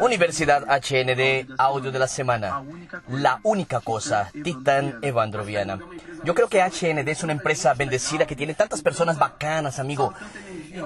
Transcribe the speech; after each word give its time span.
Universidad 0.00 0.64
HND, 0.68 1.54
audio 1.58 1.92
de 1.92 1.98
la 1.98 2.08
semana. 2.08 2.62
La 3.08 3.40
única 3.42 3.80
cosa, 3.80 4.30
Titan 4.42 4.98
Evandroviana. 5.02 5.78
Yo 6.24 6.34
creo 6.34 6.48
que 6.48 6.62
HND 6.62 7.08
es 7.08 7.22
una 7.22 7.32
empresa 7.32 7.74
bendecida 7.74 8.26
que 8.26 8.36
tiene 8.36 8.54
tantas 8.54 8.82
personas 8.82 9.18
bacanas, 9.18 9.78
amigo. 9.78 10.14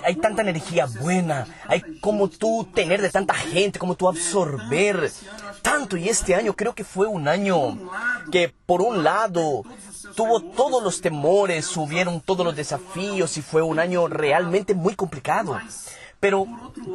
Hay 0.05 0.17
tanta 0.17 0.43
energía 0.43 0.87
buena, 0.87 1.47
hay 1.67 2.01
como 2.01 2.29
tú 2.29 2.69
tener 2.75 3.01
de 3.01 3.11
tanta 3.11 3.35
gente, 3.35 3.79
como 3.79 3.95
tú 3.95 4.09
absorber 4.09 5.11
tanto. 5.63 5.97
Y 5.97 6.09
este 6.09 6.35
año 6.35 6.55
creo 6.55 6.75
que 6.75 6.85
fue 6.85 7.07
un 7.07 7.29
año 7.29 7.79
que 8.31 8.53
por 8.67 8.83
un 8.83 9.05
lado 9.05 9.63
tuvo 10.15 10.41
todos 10.41 10.83
los 10.83 11.01
temores, 11.01 11.65
subieron 11.67 12.21
todos 12.21 12.45
los 12.45 12.57
desafíos 12.57 13.37
y 13.37 13.43
fue 13.43 13.63
un 13.63 13.79
año 13.79 14.09
realmente 14.09 14.75
muy 14.75 14.95
complicado. 14.95 15.59
Pero 16.21 16.47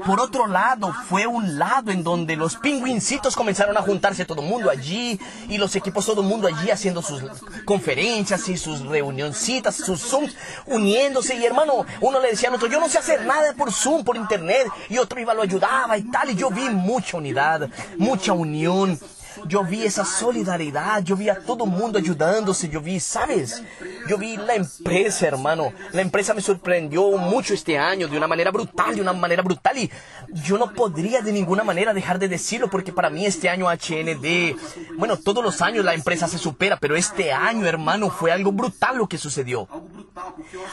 por 0.05 0.19
otro 0.19 0.47
lado, 0.47 0.93
fue 1.07 1.27
un 1.27 1.57
lado 1.57 1.91
en 1.91 2.03
donde 2.03 2.35
los 2.35 2.57
pingüincitos 2.57 3.37
comenzaron 3.37 3.77
a 3.77 3.81
juntarse 3.81 4.25
todo 4.25 4.41
el 4.41 4.49
mundo 4.49 4.69
allí 4.69 5.17
y 5.47 5.57
los 5.57 5.75
equipos 5.77 6.05
todo 6.05 6.21
el 6.21 6.27
mundo 6.27 6.47
allí 6.47 6.69
haciendo 6.71 7.01
sus 7.01 7.23
conferencias 7.63 8.49
y 8.49 8.57
sus 8.57 8.81
reunioncitas, 8.85 9.75
sus 9.75 10.01
Zooms, 10.01 10.35
uniéndose. 10.65 11.35
Y 11.35 11.45
hermano, 11.45 11.85
uno 12.01 12.19
le 12.19 12.31
decía 12.31 12.49
al 12.49 12.55
otro, 12.55 12.67
yo 12.67 12.81
no 12.81 12.89
sé 12.89 12.97
hacer 12.97 13.25
nada 13.25 13.53
por 13.53 13.71
Zoom, 13.71 14.03
por 14.03 14.17
internet, 14.17 14.67
y 14.89 14.97
otro 14.97 15.21
iba, 15.21 15.33
lo 15.33 15.41
ayudaba 15.41 15.97
y 15.97 16.03
tal. 16.11 16.31
Y 16.31 16.35
yo 16.35 16.49
vi 16.49 16.69
mucha 16.69 17.15
unidad, 17.15 17.69
mucha 17.97 18.33
unión. 18.33 18.99
Yo 19.47 19.63
vi 19.63 19.83
esa 19.83 20.05
solidaridad, 20.05 21.03
yo 21.03 21.15
vi 21.15 21.29
a 21.29 21.39
todo 21.39 21.65
mundo 21.65 21.99
ayudándose, 21.99 22.69
yo 22.69 22.81
vi, 22.81 22.99
¿sabes? 22.99 23.63
Yo 24.07 24.17
vi 24.17 24.37
la 24.37 24.55
empresa, 24.55 25.27
hermano. 25.27 25.73
La 25.91 26.01
empresa 26.01 26.33
me 26.33 26.41
sorprendió 26.41 27.11
mucho 27.17 27.53
este 27.53 27.77
año, 27.77 28.07
de 28.07 28.17
una 28.17 28.27
manera 28.27 28.51
brutal, 28.51 28.95
de 28.95 29.01
una 29.01 29.13
manera 29.13 29.41
brutal. 29.41 29.77
Y 29.77 29.91
yo 30.33 30.57
no 30.57 30.73
podría 30.73 31.21
de 31.21 31.31
ninguna 31.31 31.63
manera 31.63 31.93
dejar 31.93 32.19
de 32.19 32.27
decirlo, 32.27 32.69
porque 32.69 32.93
para 32.93 33.09
mí 33.09 33.25
este 33.25 33.49
año 33.49 33.67
HND, 33.67 34.55
bueno, 34.97 35.17
todos 35.17 35.43
los 35.43 35.61
años 35.61 35.85
la 35.85 35.93
empresa 35.93 36.27
se 36.27 36.37
supera, 36.37 36.77
pero 36.77 36.95
este 36.95 37.31
año, 37.31 37.65
hermano, 37.65 38.09
fue 38.09 38.31
algo 38.31 38.51
brutal 38.51 38.97
lo 38.97 39.07
que 39.07 39.17
sucedió. 39.17 39.67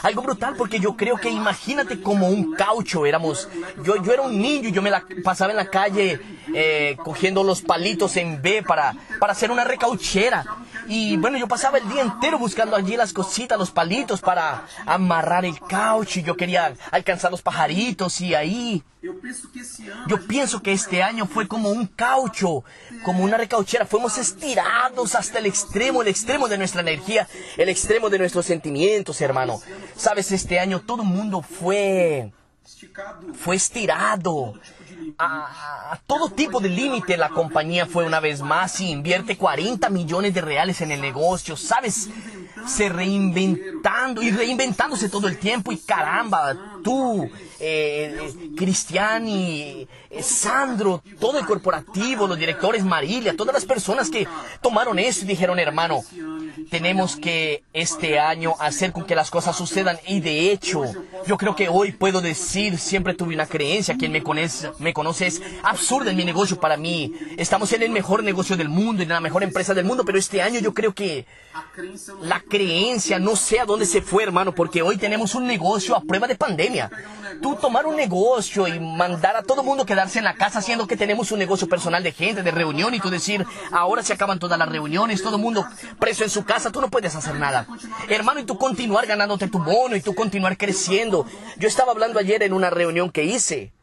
Algo 0.03 0.21
brutal 0.21 0.55
porque 0.55 0.79
yo 0.79 0.95
creo 0.95 1.17
que 1.17 1.29
imagínate 1.29 2.01
como 2.01 2.27
un 2.27 2.53
caucho 2.53 3.05
éramos. 3.05 3.49
Yo, 3.83 4.01
yo 4.01 4.13
era 4.13 4.21
un 4.21 4.39
niño 4.39 4.69
yo 4.69 4.81
me 4.81 4.89
la 4.91 5.05
pasaba 5.23 5.51
en 5.51 5.57
la 5.57 5.69
calle 5.69 6.19
eh, 6.53 6.97
cogiendo 7.03 7.43
los 7.43 7.61
palitos 7.61 8.17
en 8.17 8.41
B 8.41 8.63
para, 8.63 8.95
para 9.19 9.33
hacer 9.33 9.51
una 9.51 9.63
recauchera. 9.63 10.45
Y 10.87 11.15
bueno, 11.17 11.37
yo 11.37 11.47
pasaba 11.47 11.77
el 11.77 11.87
día 11.87 12.01
entero 12.01 12.37
buscando 12.39 12.75
allí 12.75 12.97
las 12.97 13.13
cositas, 13.13 13.57
los 13.57 13.71
palitos 13.71 14.19
para 14.19 14.65
amarrar 14.85 15.45
el 15.45 15.59
caucho. 15.59 16.19
Y 16.19 16.23
yo 16.23 16.35
quería 16.35 16.73
alcanzar 16.91 17.31
los 17.31 17.41
pajaritos 17.41 18.19
y 18.21 18.35
ahí... 18.35 18.83
Yo 20.07 20.27
pienso 20.27 20.61
que 20.61 20.73
este 20.73 21.01
año 21.01 21.25
fue 21.25 21.47
como 21.47 21.69
un 21.69 21.87
caucho, 21.87 22.63
como 23.03 23.23
una 23.23 23.37
recauchera. 23.37 23.85
Fuimos 23.85 24.17
estirados 24.17 25.15
hasta 25.15 25.39
el 25.39 25.47
extremo, 25.47 26.03
el 26.03 26.07
extremo 26.07 26.47
de 26.47 26.57
nuestra 26.57 26.81
energía, 26.81 27.27
el 27.57 27.69
extremo 27.69 28.09
de 28.09 28.19
nuestros 28.19 28.45
sentimientos, 28.45 29.19
hermano. 29.21 29.59
Sabes, 29.95 30.31
este 30.31 30.59
año 30.59 30.81
todo 30.81 31.01
el 31.01 31.09
mundo 31.09 31.41
fue, 31.41 32.31
fue 33.33 33.55
estirado. 33.55 34.53
A, 35.17 35.99
todo 36.07 36.29
tipo 36.29 36.59
de 36.59 36.69
límite 36.69 37.17
la 37.17 37.29
compañía 37.29 37.85
fue 37.85 38.05
una 38.05 38.19
vez 38.19 38.41
más 38.41 38.79
y 38.79 38.89
invierte 38.89 39.37
40 39.37 39.89
millones 39.89 40.33
de 40.33 40.41
reales 40.41 40.81
en 40.81 40.91
el 40.91 41.01
negocio, 41.01 41.55
¿sabes? 41.57 42.09
Se 42.65 42.89
reinventando 42.89 44.21
y 44.21 44.31
reinventándose 44.31 45.09
todo 45.09 45.27
el 45.27 45.37
tiempo 45.37 45.71
y 45.71 45.77
caramba, 45.77 46.55
tú, 46.83 47.29
eh, 47.59 48.33
Cristiani, 48.55 49.87
eh, 50.09 50.23
Sandro, 50.23 51.03
todo 51.19 51.39
el 51.39 51.45
corporativo, 51.45 52.27
los 52.27 52.37
directores 52.37 52.83
Marilia, 52.83 53.35
todas 53.35 53.53
las 53.53 53.65
personas 53.65 54.09
que 54.09 54.27
tomaron 54.61 54.99
eso 54.99 55.23
y 55.23 55.27
dijeron, 55.27 55.59
hermano, 55.59 56.01
tenemos 56.69 57.15
que 57.15 57.63
este 57.73 58.19
año 58.19 58.53
hacer 58.59 58.91
con 58.91 59.05
que 59.05 59.15
las 59.15 59.29
cosas 59.29 59.55
sucedan. 59.55 59.97
Y 60.07 60.19
de 60.19 60.51
hecho 60.51 60.83
yo 61.25 61.37
creo 61.37 61.55
que 61.55 61.69
hoy 61.69 61.91
puedo 61.91 62.21
decir 62.21 62.77
siempre 62.77 63.13
tuve 63.13 63.33
una 63.33 63.45
creencia 63.45 63.97
quien 63.97 64.11
me 64.11 64.23
conoce 64.23 64.69
me 64.79 64.93
conoce 64.93 65.27
es 65.27 65.41
absurda 65.63 66.11
en 66.11 66.17
mi 66.17 66.25
negocio 66.25 66.59
para 66.59 66.77
mí. 66.77 67.13
Estamos 67.37 67.71
en 67.73 67.83
el 67.83 67.91
mejor 67.91 68.23
negocio 68.23 68.57
del 68.57 68.69
mundo 68.69 69.03
en 69.03 69.09
la 69.09 69.19
mejor 69.19 69.43
empresa 69.43 69.73
del 69.73 69.85
mundo 69.85 70.03
pero 70.05 70.17
este 70.17 70.41
año 70.41 70.59
yo 70.59 70.73
creo 70.73 70.93
que 70.93 71.25
la 72.21 72.39
creencia 72.39 73.19
no 73.19 73.35
sé 73.35 73.59
a 73.59 73.65
dónde 73.65 73.85
se 73.85 74.01
fue 74.01 74.23
hermano 74.23 74.53
porque 74.53 74.81
hoy 74.81 74.97
tenemos 74.97 75.35
un 75.35 75.47
negocio 75.47 75.95
a 75.95 76.01
prueba 76.01 76.27
de 76.27 76.35
pandemia 76.35 76.89
tú 77.41 77.55
tomar 77.55 77.85
un 77.85 77.95
negocio 77.95 78.67
y 78.67 78.79
mandar 78.79 79.35
a 79.35 79.43
todo 79.43 79.63
mundo 79.63 79.85
quedarse 79.85 80.19
en 80.19 80.25
la 80.25 80.35
casa 80.35 80.59
haciendo 80.59 80.87
que 80.87 80.97
tenemos 80.97 81.31
un 81.31 81.39
negocio 81.39 81.67
personal 81.67 82.03
de 82.03 82.11
gente 82.11 82.43
de 82.43 82.51
reunión 82.51 82.93
y 82.93 82.99
tú 82.99 83.09
decir 83.09 83.45
ahora 83.71 84.03
se 84.03 84.13
acaban 84.13 84.39
todas 84.39 84.59
las 84.59 84.69
reuniones 84.69 85.21
todo 85.21 85.37
mundo 85.37 85.65
preso 85.99 86.23
en 86.23 86.29
su 86.29 86.43
casa, 86.43 86.71
tú 86.71 86.81
no 86.81 86.89
puedes 86.89 87.15
hacer 87.15 87.35
nada. 87.35 87.67
Hermano, 88.09 88.39
y 88.39 88.45
tú 88.45 88.57
continuar 88.57 89.05
ganándote 89.05 89.47
tu 89.47 89.59
bono 89.59 89.95
y 89.95 90.01
tú 90.01 90.13
continuar 90.13 90.57
creciendo. 90.57 91.25
Yo 91.57 91.67
estaba 91.67 91.91
hablando 91.91 92.19
ayer 92.19 92.43
en 92.43 92.53
una 92.53 92.69
reunión 92.69 93.11
que 93.11 93.23
hice 93.23 93.73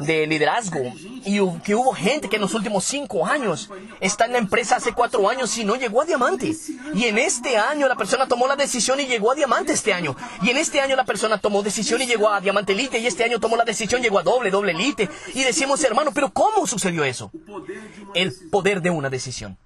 de 0.00 0.26
liderazgo 0.26 0.92
y 1.24 1.38
que 1.60 1.74
hubo 1.74 1.92
gente 1.92 2.28
que 2.28 2.36
en 2.36 2.42
los 2.42 2.54
últimos 2.54 2.84
cinco 2.84 3.26
años 3.26 3.70
está 4.00 4.26
en 4.26 4.32
la 4.32 4.38
empresa 4.38 4.76
hace 4.76 4.92
cuatro 4.92 5.28
años 5.28 5.56
y 5.58 5.64
no 5.64 5.76
llegó 5.76 6.02
a 6.02 6.04
diamante. 6.04 6.54
Y 6.94 7.04
en 7.04 7.18
este 7.18 7.56
año 7.56 7.88
la 7.88 7.96
persona 7.96 8.26
tomó 8.26 8.46
la 8.46 8.56
decisión 8.56 9.00
y 9.00 9.06
llegó 9.06 9.32
a 9.32 9.34
diamante 9.34 9.72
este 9.72 9.92
año. 9.92 10.16
Y 10.42 10.50
en 10.50 10.56
este 10.56 10.80
año 10.80 10.96
la 10.96 11.04
persona 11.04 11.38
tomó 11.38 11.62
decisión 11.62 12.00
y 12.02 12.06
llegó 12.06 12.30
a 12.30 12.40
diamante 12.40 12.72
elite 12.72 12.98
y 12.98 13.06
este 13.06 13.24
año 13.24 13.40
tomó 13.40 13.56
la 13.56 13.64
decisión 13.64 14.00
y 14.00 14.04
llegó 14.04 14.18
a 14.18 14.22
doble, 14.22 14.50
doble 14.50 14.72
elite. 14.72 15.08
Y 15.34 15.44
decimos, 15.44 15.82
hermano, 15.84 16.12
pero 16.12 16.30
¿cómo 16.32 16.66
sucedió 16.66 17.04
eso? 17.04 17.30
El 18.14 18.34
poder 18.50 18.82
de 18.82 18.90
una 18.90 19.10
decisión. 19.10 19.56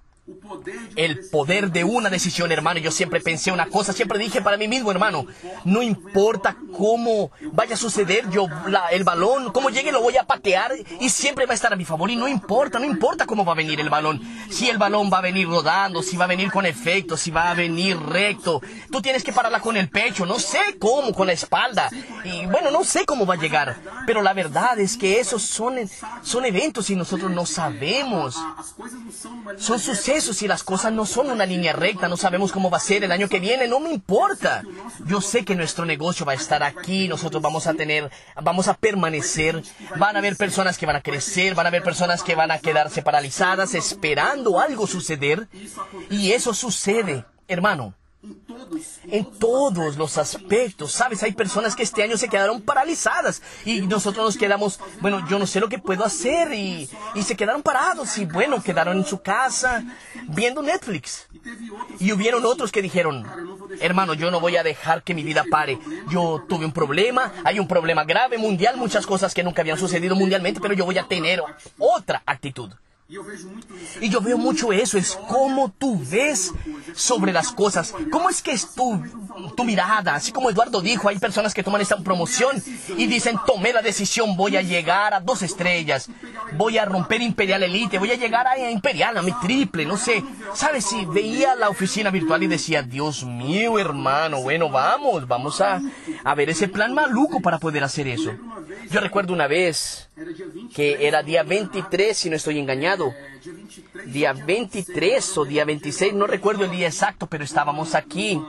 El 0.95 1.19
poder 1.29 1.69
de 1.69 1.83
una 1.83 2.09
decisión, 2.09 2.49
hermano. 2.53 2.79
Yo 2.79 2.91
siempre 2.91 3.19
pensé 3.19 3.51
una 3.51 3.65
cosa, 3.65 3.91
siempre 3.91 4.17
dije 4.17 4.41
para 4.41 4.55
mí 4.55 4.69
mismo, 4.69 4.89
hermano, 4.89 5.25
no 5.65 5.81
importa 5.81 6.55
cómo 6.77 7.31
vaya 7.51 7.75
a 7.75 7.77
suceder, 7.77 8.23
el 8.91 9.03
balón, 9.03 9.51
cómo 9.51 9.69
llegue 9.69 9.91
lo 9.91 10.01
voy 10.01 10.15
a 10.15 10.23
patear 10.23 10.71
y 11.01 11.09
siempre 11.09 11.45
va 11.45 11.51
a 11.51 11.55
estar 11.55 11.73
a 11.73 11.75
mi 11.75 11.83
favor. 11.83 12.09
Y 12.09 12.15
no 12.15 12.29
importa, 12.29 12.79
no 12.79 12.85
importa 12.85 13.25
cómo 13.25 13.43
va 13.43 13.51
a 13.51 13.55
venir 13.55 13.81
el 13.81 13.89
balón. 13.89 14.21
Si 14.49 14.69
el 14.69 14.77
balón 14.77 15.09
va 15.11 15.17
a 15.17 15.21
venir 15.21 15.45
rodando, 15.45 16.01
si 16.01 16.15
va 16.15 16.23
a 16.23 16.29
venir 16.29 16.49
con 16.51 16.65
efecto, 16.65 17.17
si 17.17 17.29
va 17.29 17.51
a 17.51 17.53
venir 17.53 17.99
recto. 17.99 18.61
Tú 18.89 19.01
tienes 19.01 19.25
que 19.25 19.33
pararla 19.33 19.59
con 19.59 19.75
el 19.75 19.89
pecho, 19.89 20.25
no 20.25 20.39
sé 20.39 20.77
cómo, 20.79 21.13
con 21.13 21.27
la 21.27 21.33
espalda. 21.33 21.89
Y 22.23 22.45
bueno, 22.45 22.71
no 22.71 22.85
sé 22.85 23.05
cómo 23.05 23.25
va 23.25 23.33
a 23.33 23.37
llegar. 23.37 23.75
Pero 24.07 24.21
la 24.21 24.31
verdad 24.31 24.79
es 24.79 24.95
que 24.95 25.19
esos 25.19 25.41
son 25.41 25.75
eventos 26.45 26.89
y 26.89 26.95
nosotros 26.95 27.29
no 27.29 27.45
sabemos. 27.45 28.37
Son 29.57 29.79
sucesos 29.79 30.12
eso 30.13 30.33
si 30.33 30.47
las 30.47 30.63
cosas 30.63 30.93
no 30.93 31.05
son 31.05 31.29
una 31.29 31.45
línea 31.45 31.73
recta, 31.73 32.07
no 32.07 32.17
sabemos 32.17 32.51
cómo 32.51 32.69
va 32.69 32.77
a 32.77 32.81
ser 32.81 33.03
el 33.03 33.11
año 33.11 33.27
que 33.27 33.39
viene, 33.39 33.67
no 33.67 33.79
me 33.79 33.91
importa. 33.91 34.63
Yo 35.05 35.21
sé 35.21 35.43
que 35.43 35.55
nuestro 35.55 35.85
negocio 35.85 36.25
va 36.25 36.33
a 36.33 36.35
estar 36.35 36.63
aquí, 36.63 37.07
nosotros 37.07 37.41
vamos 37.41 37.67
a 37.67 37.73
tener, 37.73 38.11
vamos 38.41 38.67
a 38.67 38.75
permanecer, 38.75 39.63
van 39.97 40.15
a 40.15 40.19
haber 40.19 40.37
personas 40.37 40.77
que 40.77 40.85
van 40.85 40.95
a 40.95 41.01
crecer, 41.01 41.55
van 41.55 41.65
a 41.65 41.69
haber 41.69 41.83
personas 41.83 42.23
que 42.23 42.35
van 42.35 42.51
a 42.51 42.59
quedarse 42.59 43.01
paralizadas 43.01 43.73
esperando 43.73 44.59
algo 44.59 44.87
suceder 44.87 45.47
y 46.09 46.31
eso 46.31 46.53
sucede, 46.53 47.25
hermano. 47.47 47.95
En 49.07 49.25
todos 49.37 49.97
los 49.97 50.17
aspectos, 50.17 50.93
¿sabes? 50.93 51.23
Hay 51.23 51.33
personas 51.33 51.75
que 51.75 51.83
este 51.83 52.03
año 52.03 52.17
se 52.17 52.29
quedaron 52.29 52.61
paralizadas 52.61 53.41
y 53.65 53.81
nosotros 53.81 54.25
nos 54.25 54.37
quedamos, 54.37 54.79
bueno, 55.01 55.27
yo 55.27 55.37
no 55.39 55.45
sé 55.45 55.59
lo 55.59 55.69
que 55.69 55.77
puedo 55.77 56.05
hacer 56.05 56.53
y, 56.53 56.89
y 57.15 57.23
se 57.23 57.35
quedaron 57.35 57.61
parados 57.61 58.17
y 58.17 58.25
bueno, 58.25 58.63
quedaron 58.63 58.97
en 58.97 59.05
su 59.05 59.21
casa 59.21 59.83
viendo 60.29 60.61
Netflix. 60.61 61.27
Y 61.99 62.11
hubieron 62.11 62.45
otros 62.45 62.71
que 62.71 62.81
dijeron, 62.81 63.27
hermano, 63.79 64.13
yo 64.13 64.31
no 64.31 64.39
voy 64.39 64.55
a 64.55 64.63
dejar 64.63 65.03
que 65.03 65.13
mi 65.13 65.23
vida 65.23 65.43
pare. 65.49 65.77
Yo 66.09 66.43
tuve 66.47 66.65
un 66.65 66.71
problema, 66.71 67.33
hay 67.43 67.59
un 67.59 67.67
problema 67.67 68.05
grave 68.05 68.37
mundial, 68.37 68.77
muchas 68.77 69.05
cosas 69.05 69.33
que 69.33 69.43
nunca 69.43 69.61
habían 69.61 69.77
sucedido 69.77 70.15
mundialmente, 70.15 70.61
pero 70.61 70.73
yo 70.73 70.85
voy 70.85 70.97
a 70.97 71.07
tener 71.07 71.43
otra 71.77 72.23
actitud. 72.25 72.71
Y 74.01 74.09
yo 74.09 74.21
veo 74.21 74.37
mucho 74.37 74.71
eso, 74.71 74.97
es 74.97 75.17
cómo 75.27 75.71
tú 75.77 76.01
ves 76.09 76.51
sobre 76.95 77.31
las 77.31 77.51
cosas, 77.51 77.93
cómo 78.09 78.29
es 78.29 78.41
que 78.41 78.51
es 78.51 78.69
tu, 78.73 79.03
mirada, 79.65 80.15
así 80.15 80.31
como 80.31 80.49
Eduardo 80.49 80.81
dijo, 80.81 81.09
hay 81.09 81.19
personas 81.19 81.53
que 81.53 81.63
toman 81.63 81.81
esta 81.81 81.97
promoción 81.97 82.61
y 82.97 83.05
dicen, 83.07 83.37
tomé 83.45 83.71
la 83.73 83.81
decisión, 83.81 84.35
voy 84.35 84.57
a 84.57 84.61
llegar 84.61 85.13
a 85.13 85.19
dos 85.19 85.41
estrellas, 85.41 86.09
voy 86.57 86.77
a 86.77 86.85
romper 86.85 87.21
Imperial 87.21 87.63
Elite, 87.63 87.99
voy 87.99 88.11
a 88.11 88.15
llegar 88.15 88.47
a 88.47 88.69
Imperial, 88.69 89.17
a 89.17 89.21
mi 89.21 89.33
triple, 89.33 89.85
no 89.85 89.97
sé, 89.97 90.23
sabes, 90.53 90.85
si 90.85 91.05
veía 91.05 91.55
la 91.55 91.69
oficina 91.69 92.09
virtual 92.09 92.43
y 92.43 92.47
decía, 92.47 92.83
Dios 92.83 93.23
mío 93.25 93.79
hermano, 93.79 94.41
bueno, 94.41 94.69
vamos, 94.69 95.27
vamos 95.27 95.61
a, 95.61 95.81
a 96.23 96.35
ver 96.35 96.49
ese 96.49 96.67
plan 96.67 96.93
maluco 96.93 97.41
para 97.41 97.59
poder 97.59 97.83
hacer 97.83 98.07
eso. 98.07 98.31
Yo 98.89 98.99
recuerdo 98.99 99.33
una 99.33 99.47
vez 99.47 100.09
que 100.73 101.07
era 101.07 101.23
día 101.23 101.43
23, 101.43 102.15
si 102.15 102.29
no 102.29 102.35
estoy 102.35 102.59
engañado, 102.59 102.92
día 104.05 104.33
23 104.33 105.37
o 105.37 105.45
día 105.45 105.65
26, 105.65 106.13
no 106.13 106.27
recuerdo 106.27 106.65
el 106.65 106.71
día 106.71 106.87
exacto, 106.87 107.27
pero 107.27 107.43
estábamos 107.43 107.95
aquí 107.95 108.39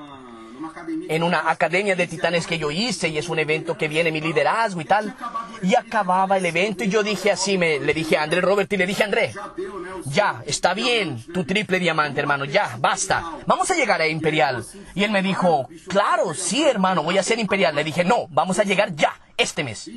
en 1.09 1.23
una 1.23 1.51
academia 1.51 1.97
de 1.97 2.07
titanes 2.07 2.47
que 2.47 2.59
yo 2.59 2.71
hice 2.71 3.09
y 3.09 3.19
es 3.19 3.29
un 3.29 3.39
evento 3.39 3.77
que 3.77 3.89
viene 3.89 4.13
mi 4.13 4.21
liderazgo 4.21 4.81
y 4.81 4.85
tal. 4.85 5.15
Y 5.63 5.75
acababa 5.75 6.37
el 6.37 6.47
evento 6.47 6.85
y 6.85 6.89
yo 6.89 7.03
dije 7.03 7.31
así, 7.31 7.59
me, 7.59 7.79
le 7.79 7.95
dije 7.95 8.17
a 8.17 8.23
André 8.23 8.41
Robert 8.41 8.73
y 8.73 8.77
le 8.77 8.87
dije, 8.87 9.05
André, 9.05 9.33
ya, 10.07 10.43
está 10.47 10.75
bien 10.75 11.25
tu 11.33 11.45
triple 11.45 11.79
diamante, 11.79 12.21
hermano, 12.21 12.45
ya, 12.45 12.77
basta. 12.79 13.39
Vamos 13.47 13.71
a 13.71 13.75
llegar 13.75 14.01
a 14.01 14.07
Imperial. 14.07 14.65
Y 14.95 15.05
él 15.05 15.11
me 15.11 15.23
dijo, 15.23 15.69
claro, 15.89 16.35
sí, 16.35 16.65
hermano, 16.65 17.03
voy 17.03 17.19
a 17.19 17.23
ser 17.23 17.39
Imperial. 17.39 17.75
Le 17.75 17.85
dije, 17.85 18.05
no, 18.05 18.27
vamos 18.31 18.59
a 18.59 18.65
llegar 18.65 18.95
ya, 18.95 19.15
este 19.37 19.65
mes. 19.65 19.91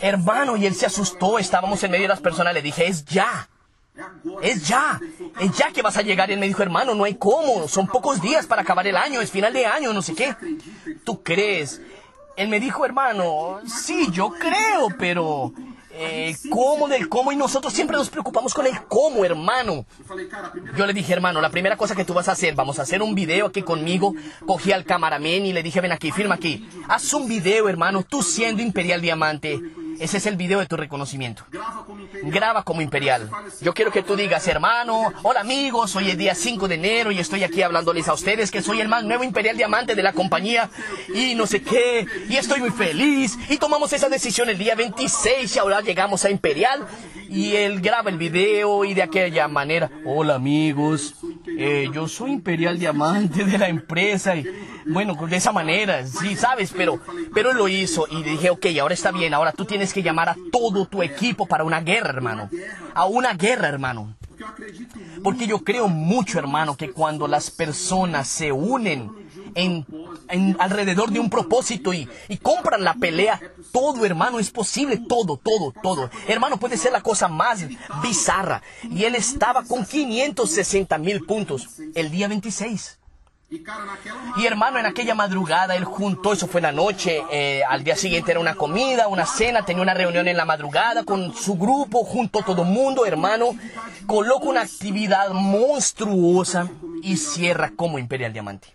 Hermano, 0.00 0.56
y 0.56 0.66
él 0.66 0.74
se 0.74 0.86
asustó, 0.86 1.38
estábamos 1.38 1.82
en 1.82 1.90
medio 1.90 2.04
de 2.04 2.08
las 2.08 2.20
personas, 2.20 2.54
le 2.54 2.62
dije, 2.62 2.86
es 2.86 3.04
ya. 3.04 3.48
Es 4.42 4.66
ya, 4.66 5.00
es 5.40 5.56
ya 5.56 5.70
que 5.70 5.82
vas 5.82 5.96
a 5.96 6.02
llegar. 6.02 6.30
Él 6.30 6.40
me 6.40 6.46
dijo, 6.46 6.62
hermano, 6.62 6.94
no 6.94 7.04
hay 7.04 7.14
cómo, 7.14 7.68
son 7.68 7.86
pocos 7.86 8.20
días 8.20 8.46
para 8.46 8.62
acabar 8.62 8.86
el 8.86 8.96
año, 8.96 9.20
es 9.20 9.30
final 9.30 9.52
de 9.52 9.66
año, 9.66 9.92
no 9.92 10.02
sé 10.02 10.14
qué. 10.14 10.34
¿Tú 11.04 11.22
crees? 11.22 11.80
Él 12.36 12.48
me 12.48 12.58
dijo, 12.58 12.84
hermano, 12.84 13.60
sí, 13.66 14.08
yo 14.10 14.30
creo, 14.30 14.88
pero 14.98 15.52
eh, 15.92 16.34
cómo 16.50 16.88
del 16.88 17.08
cómo 17.08 17.30
y 17.30 17.36
nosotros 17.36 17.72
siempre 17.72 17.96
nos 17.96 18.10
preocupamos 18.10 18.52
con 18.52 18.66
el 18.66 18.82
cómo, 18.88 19.24
hermano. 19.24 19.86
Yo 20.76 20.86
le 20.86 20.92
dije, 20.92 21.12
hermano, 21.12 21.40
la 21.40 21.50
primera 21.50 21.76
cosa 21.76 21.94
que 21.94 22.04
tú 22.04 22.12
vas 22.12 22.28
a 22.28 22.32
hacer, 22.32 22.56
vamos 22.56 22.80
a 22.80 22.82
hacer 22.82 23.00
un 23.00 23.14
video 23.14 23.46
aquí 23.46 23.62
conmigo. 23.62 24.12
Cogí 24.44 24.72
al 24.72 24.84
camaramen 24.84 25.46
y 25.46 25.52
le 25.52 25.62
dije, 25.62 25.80
ven 25.80 25.92
aquí, 25.92 26.10
firma 26.10 26.34
aquí. 26.34 26.68
Haz 26.88 27.14
un 27.14 27.28
video, 27.28 27.68
hermano, 27.68 28.02
tú 28.02 28.22
siendo 28.22 28.60
Imperial 28.60 29.00
Diamante. 29.00 29.60
Ese 29.98 30.18
es 30.18 30.26
el 30.26 30.36
video 30.36 30.60
de 30.60 30.66
tu 30.66 30.76
reconocimiento. 30.76 31.44
Graba 32.22 32.62
como 32.62 32.80
imperial. 32.80 33.30
Yo 33.60 33.74
quiero 33.74 33.90
que 33.90 34.02
tú 34.02 34.16
digas, 34.16 34.46
hermano, 34.48 35.12
hola 35.22 35.40
amigos, 35.40 35.94
hoy 35.96 36.10
es 36.10 36.18
día 36.18 36.34
5 36.34 36.68
de 36.68 36.74
enero 36.74 37.12
y 37.12 37.18
estoy 37.18 37.44
aquí 37.44 37.62
hablándoles 37.62 38.08
a 38.08 38.14
ustedes 38.14 38.50
que 38.50 38.62
soy 38.62 38.80
el 38.80 38.88
más 38.88 39.04
nuevo 39.04 39.24
imperial 39.24 39.56
diamante 39.56 39.94
de 39.94 40.02
la 40.02 40.12
compañía 40.12 40.70
y 41.14 41.34
no 41.34 41.46
sé 41.46 41.62
qué, 41.62 42.06
y 42.28 42.36
estoy 42.36 42.60
muy 42.60 42.70
feliz 42.70 43.38
y 43.48 43.58
tomamos 43.58 43.92
esa 43.92 44.08
decisión 44.08 44.48
el 44.48 44.58
día 44.58 44.74
26 44.74 45.54
y 45.54 45.58
ahora 45.58 45.80
llegamos 45.80 46.24
a 46.24 46.30
imperial 46.30 46.86
y 47.28 47.56
él 47.56 47.80
graba 47.80 48.10
el 48.10 48.18
video 48.18 48.84
y 48.84 48.94
de 48.94 49.02
aquella 49.02 49.48
manera, 49.48 49.90
hola 50.04 50.34
amigos, 50.34 51.14
eh, 51.46 51.88
yo 51.92 52.08
soy 52.08 52.32
imperial 52.32 52.78
diamante 52.78 53.44
de 53.44 53.58
la 53.58 53.68
empresa 53.68 54.34
y 54.36 54.46
bueno, 54.86 55.14
de 55.14 55.36
esa 55.36 55.52
manera, 55.52 56.06
sí, 56.06 56.36
sabes, 56.36 56.72
pero, 56.76 57.00
pero 57.32 57.52
lo 57.52 57.68
hizo 57.68 58.06
y 58.10 58.22
dije, 58.22 58.50
ok, 58.50 58.66
ahora 58.80 58.94
está 58.94 59.12
bien, 59.12 59.32
ahora 59.34 59.52
tú 59.52 59.64
tienes 59.64 59.92
que 59.92 60.02
llamar 60.02 60.30
a 60.30 60.36
todo 60.52 60.86
tu 60.86 61.02
equipo 61.02 61.46
para 61.46 61.64
una 61.64 61.80
guerra, 61.80 62.10
hermano, 62.10 62.50
a 62.94 63.06
una 63.06 63.34
guerra, 63.34 63.68
hermano. 63.68 64.14
Porque 65.22 65.46
yo 65.46 65.60
creo 65.60 65.88
mucho, 65.88 66.38
hermano, 66.38 66.76
que 66.76 66.90
cuando 66.90 67.28
las 67.28 67.50
personas 67.50 68.28
se 68.28 68.52
unen 68.52 69.10
en, 69.54 69.86
alrededor 70.58 71.10
de 71.10 71.20
un 71.20 71.30
propósito 71.30 71.92
y, 71.92 72.08
y, 72.28 72.36
compran 72.38 72.84
la 72.84 72.94
pelea, 72.94 73.40
todo, 73.72 74.04
hermano, 74.04 74.38
es 74.38 74.50
posible, 74.50 74.98
todo, 75.08 75.36
todo, 75.36 75.72
todo. 75.82 76.10
Hermano, 76.26 76.58
puede 76.58 76.76
ser 76.76 76.92
la 76.92 77.02
cosa 77.02 77.28
más 77.28 77.64
bizarra. 78.02 78.62
Y 78.82 79.04
él 79.04 79.14
estaba 79.14 79.64
con 79.64 79.84
560 79.84 80.98
mil 80.98 81.24
puntos 81.24 81.68
el 81.94 82.10
día 82.10 82.28
26. 82.28 82.98
Y 84.36 84.46
hermano, 84.46 84.78
en 84.78 84.86
aquella 84.86 85.14
madrugada 85.14 85.76
él 85.76 85.84
juntó, 85.84 86.32
eso 86.32 86.46
fue 86.46 86.60
en 86.60 86.64
la 86.64 86.72
noche, 86.72 87.22
eh, 87.30 87.62
al 87.68 87.84
día 87.84 87.96
siguiente 87.96 88.30
era 88.30 88.40
una 88.40 88.54
comida, 88.54 89.08
una 89.08 89.26
cena, 89.26 89.64
tenía 89.64 89.82
una 89.82 89.94
reunión 89.94 90.28
en 90.28 90.36
la 90.36 90.44
madrugada 90.44 91.04
con 91.04 91.34
su 91.34 91.56
grupo, 91.56 92.04
junto 92.04 92.42
todo 92.42 92.62
el 92.62 92.68
mundo, 92.68 93.06
hermano, 93.06 93.56
coloca 94.06 94.46
una 94.46 94.62
actividad 94.62 95.30
monstruosa 95.30 96.68
y 97.02 97.16
cierra 97.16 97.72
como 97.76 97.98
Imperial 97.98 98.32
Diamante. 98.32 98.68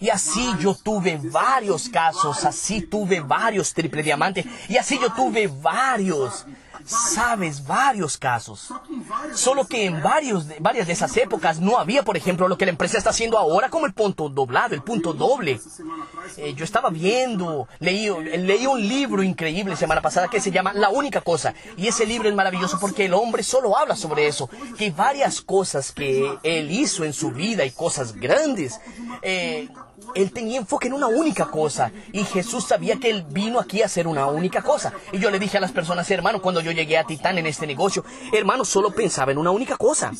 Y 0.00 0.08
así 0.10 0.50
yo 0.60 0.74
tuve 0.74 1.18
varios 1.22 1.88
casos, 1.88 2.44
así 2.44 2.82
tuve 2.82 3.20
varios 3.20 3.72
triple 3.72 4.02
diamante, 4.02 4.44
y 4.68 4.76
así 4.76 4.98
yo 5.00 5.10
tuve 5.12 5.46
varios 5.46 6.46
sabes 6.84 7.66
varios 7.66 8.16
casos. 8.16 8.72
Solo 9.34 9.66
que 9.66 9.86
en 9.86 10.02
varios, 10.02 10.46
varias 10.60 10.86
de 10.86 10.92
esas 10.92 11.16
épocas 11.16 11.60
no 11.60 11.78
había, 11.78 12.02
por 12.02 12.16
ejemplo, 12.16 12.48
lo 12.48 12.58
que 12.58 12.66
la 12.66 12.70
empresa 12.72 12.98
está 12.98 13.10
haciendo 13.10 13.38
ahora 13.38 13.70
como 13.70 13.86
el 13.86 13.92
punto 13.92 14.28
doblado, 14.28 14.74
el 14.74 14.82
punto 14.82 15.12
doble. 15.12 15.60
Eh, 16.36 16.54
yo 16.54 16.64
estaba 16.64 16.90
viendo, 16.90 17.68
leí, 17.78 18.08
leí 18.38 18.66
un 18.66 18.80
libro 18.80 19.22
increíble 19.22 19.76
semana 19.76 20.00
pasada 20.00 20.28
que 20.28 20.40
se 20.40 20.50
llama 20.50 20.72
La 20.74 20.90
única 20.90 21.20
cosa. 21.20 21.54
Y 21.76 21.88
ese 21.88 22.06
libro 22.06 22.28
es 22.28 22.34
maravilloso 22.34 22.78
porque 22.80 23.06
el 23.06 23.14
hombre 23.14 23.42
solo 23.42 23.76
habla 23.76 23.96
sobre 23.96 24.26
eso. 24.26 24.48
Que 24.78 24.90
varias 24.90 25.40
cosas 25.40 25.92
que 25.92 26.38
él 26.42 26.70
hizo 26.70 27.04
en 27.04 27.12
su 27.12 27.30
vida 27.30 27.64
y 27.64 27.70
cosas 27.70 28.14
grandes, 28.14 28.80
eh, 29.22 29.68
él 30.14 30.32
tenía 30.32 30.58
enfoque 30.58 30.88
en 30.88 30.94
una 30.94 31.06
única 31.06 31.46
cosa. 31.46 31.90
Y 32.12 32.24
Jesús 32.24 32.66
sabía 32.66 32.96
que 32.96 33.10
él 33.10 33.24
vino 33.28 33.60
aquí 33.60 33.82
a 33.82 33.86
hacer 33.86 34.06
una 34.06 34.26
única 34.26 34.62
cosa. 34.62 34.92
Y 35.12 35.18
yo 35.18 35.30
le 35.30 35.38
dije 35.38 35.58
a 35.58 35.60
las 35.60 35.72
personas, 35.72 36.10
hermano, 36.10 36.40
cuando 36.40 36.60
yo 36.60 36.72
llegué 36.72 36.98
a 36.98 37.04
Titán 37.04 37.38
en 37.38 37.46
este 37.46 37.66
negocio, 37.66 38.04
hermano, 38.32 38.64
solo 38.64 38.90
pensaba 38.90 39.32
en 39.32 39.38
una 39.38 39.50
única 39.50 39.76
cosa. 39.76 40.12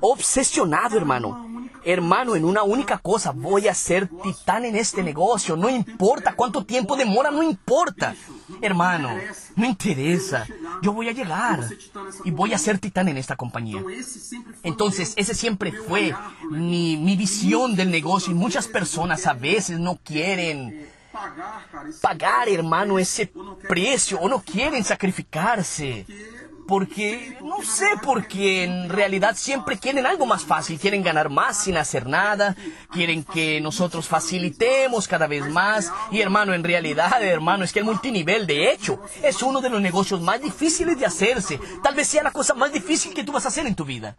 Obsesionado, 0.00 0.96
hermano. 0.96 1.49
Hermano, 1.84 2.36
en 2.36 2.44
una 2.44 2.62
única 2.62 2.98
cosa, 2.98 3.32
voy 3.32 3.68
a 3.68 3.74
ser 3.74 4.08
titán 4.22 4.64
en 4.64 4.76
este 4.76 5.02
negocio. 5.02 5.56
No 5.56 5.68
importa 5.68 6.34
cuánto 6.34 6.64
tiempo 6.64 6.96
demora, 6.96 7.30
no 7.30 7.42
importa. 7.42 8.14
Hermano, 8.60 9.10
no 9.56 9.66
interesa. 9.66 10.46
Yo 10.82 10.92
voy 10.92 11.08
a 11.08 11.12
llegar 11.12 11.64
y 12.24 12.30
voy 12.30 12.52
a 12.52 12.58
ser 12.58 12.78
titán 12.78 13.08
en 13.08 13.16
esta 13.16 13.36
compañía. 13.36 13.82
Entonces, 14.62 15.14
ese 15.16 15.34
siempre 15.34 15.72
fue 15.72 16.14
mi, 16.50 16.96
mi 16.96 17.16
visión 17.16 17.76
del 17.76 17.90
negocio 17.90 18.32
y 18.32 18.34
muchas 18.34 18.68
personas 18.68 19.26
a 19.26 19.32
veces 19.32 19.78
no 19.78 19.98
quieren 20.02 20.88
pagar, 22.00 22.48
hermano, 22.48 22.98
ese 22.98 23.32
precio 23.68 24.18
o 24.20 24.28
no 24.28 24.40
quieren 24.40 24.84
sacrificarse 24.84 26.06
porque, 26.70 27.36
no 27.42 27.64
sé, 27.64 27.84
porque 28.00 28.62
en 28.62 28.88
realidad 28.88 29.34
siempre 29.36 29.76
quieren 29.76 30.06
algo 30.06 30.24
más 30.24 30.44
fácil, 30.44 30.78
quieren 30.78 31.02
ganar 31.02 31.28
más 31.28 31.64
sin 31.64 31.76
hacer 31.76 32.06
nada, 32.06 32.54
quieren 32.92 33.24
que 33.24 33.60
nosotros 33.60 34.06
facilitemos 34.06 35.08
cada 35.08 35.26
vez 35.26 35.50
más. 35.50 35.92
Y 36.12 36.20
hermano, 36.20 36.54
en 36.54 36.62
realidad, 36.62 37.20
hermano, 37.24 37.64
es 37.64 37.72
que 37.72 37.80
el 37.80 37.86
multinivel, 37.86 38.46
de 38.46 38.70
hecho, 38.70 39.02
es 39.20 39.42
uno 39.42 39.60
de 39.60 39.68
los 39.68 39.82
negocios 39.82 40.20
más 40.20 40.40
difíciles 40.40 40.96
de 40.96 41.06
hacerse. 41.06 41.58
Tal 41.82 41.96
vez 41.96 42.06
sea 42.06 42.22
la 42.22 42.30
cosa 42.30 42.54
más 42.54 42.72
difícil 42.72 43.14
que 43.14 43.24
tú 43.24 43.32
vas 43.32 43.46
a 43.46 43.48
hacer 43.48 43.66
en 43.66 43.74
tu 43.74 43.84
vida. 43.84 44.16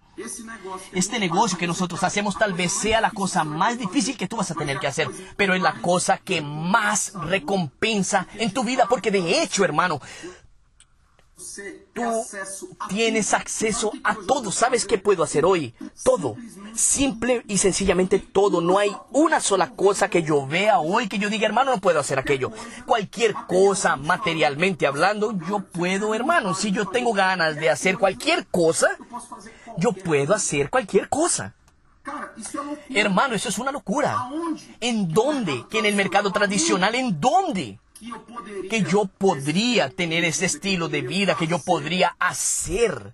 Este 0.91 1.19
negocio 1.19 1.57
que 1.57 1.67
nosotros 1.67 2.03
hacemos 2.03 2.37
tal 2.37 2.51
vez 2.51 2.73
sea 2.73 2.99
la 2.99 3.11
cosa 3.11 3.45
más 3.45 3.79
difícil 3.79 4.17
que 4.17 4.27
tú 4.27 4.35
vas 4.35 4.51
a 4.51 4.55
tener 4.55 4.77
que 4.77 4.87
hacer, 4.87 5.07
pero 5.37 5.53
es 5.53 5.61
la 5.61 5.75
cosa 5.75 6.17
que 6.17 6.41
más 6.41 7.13
recompensa 7.13 8.27
en 8.35 8.51
tu 8.51 8.65
vida, 8.65 8.87
porque 8.89 9.09
de 9.09 9.41
hecho, 9.41 9.63
hermano, 9.63 10.01
Tú 11.93 12.23
tienes 12.89 13.33
acceso 13.33 13.91
a 14.03 14.15
todo. 14.27 14.51
¿Sabes 14.51 14.85
qué 14.85 14.97
puedo 14.97 15.23
hacer 15.23 15.45
hoy? 15.45 15.73
Todo. 16.03 16.35
Simple 16.73 17.43
y 17.47 17.57
sencillamente 17.57 18.19
todo. 18.19 18.61
No 18.61 18.77
hay 18.77 18.95
una 19.11 19.39
sola 19.39 19.71
cosa 19.71 20.09
que 20.09 20.23
yo 20.23 20.47
vea 20.47 20.79
hoy 20.79 21.07
que 21.07 21.19
yo 21.19 21.29
diga, 21.29 21.47
hermano, 21.47 21.71
no 21.71 21.81
puedo 21.81 21.99
hacer 21.99 22.19
aquello. 22.19 22.51
Cualquier 22.85 23.33
cosa, 23.47 23.95
materialmente 23.95 24.87
hablando, 24.87 25.37
yo 25.47 25.59
puedo, 25.59 26.13
hermano. 26.15 26.53
Si 26.53 26.71
yo 26.71 26.85
tengo 26.87 27.13
ganas 27.13 27.55
de 27.55 27.69
hacer 27.69 27.97
cualquier 27.97 28.47
cosa, 28.47 28.89
yo 29.77 29.91
puedo 29.91 30.33
hacer 30.33 30.69
cualquier 30.69 31.09
cosa. 31.09 31.53
Hermano, 32.89 33.35
eso 33.35 33.49
es 33.49 33.59
una 33.59 33.71
locura. 33.71 34.29
¿En 34.79 35.09
dónde? 35.09 35.65
¿Que 35.69 35.79
en 35.79 35.85
el 35.85 35.95
mercado 35.95 36.31
tradicional? 36.31 36.95
¿En 36.95 37.19
dónde? 37.19 37.79
Que 38.69 38.83
yo 38.83 39.05
podría 39.05 39.89
tener 39.89 40.23
ese 40.23 40.45
estilo 40.45 40.89
de 40.89 41.01
vida, 41.01 41.35
que 41.35 41.47
yo 41.47 41.59
podría 41.59 42.15
hacer 42.19 43.13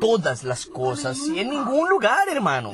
todas 0.00 0.44
las 0.44 0.66
cosas 0.66 1.18
y 1.18 1.40
en 1.40 1.50
ningún 1.50 1.88
lugar, 1.88 2.28
hermano. 2.28 2.72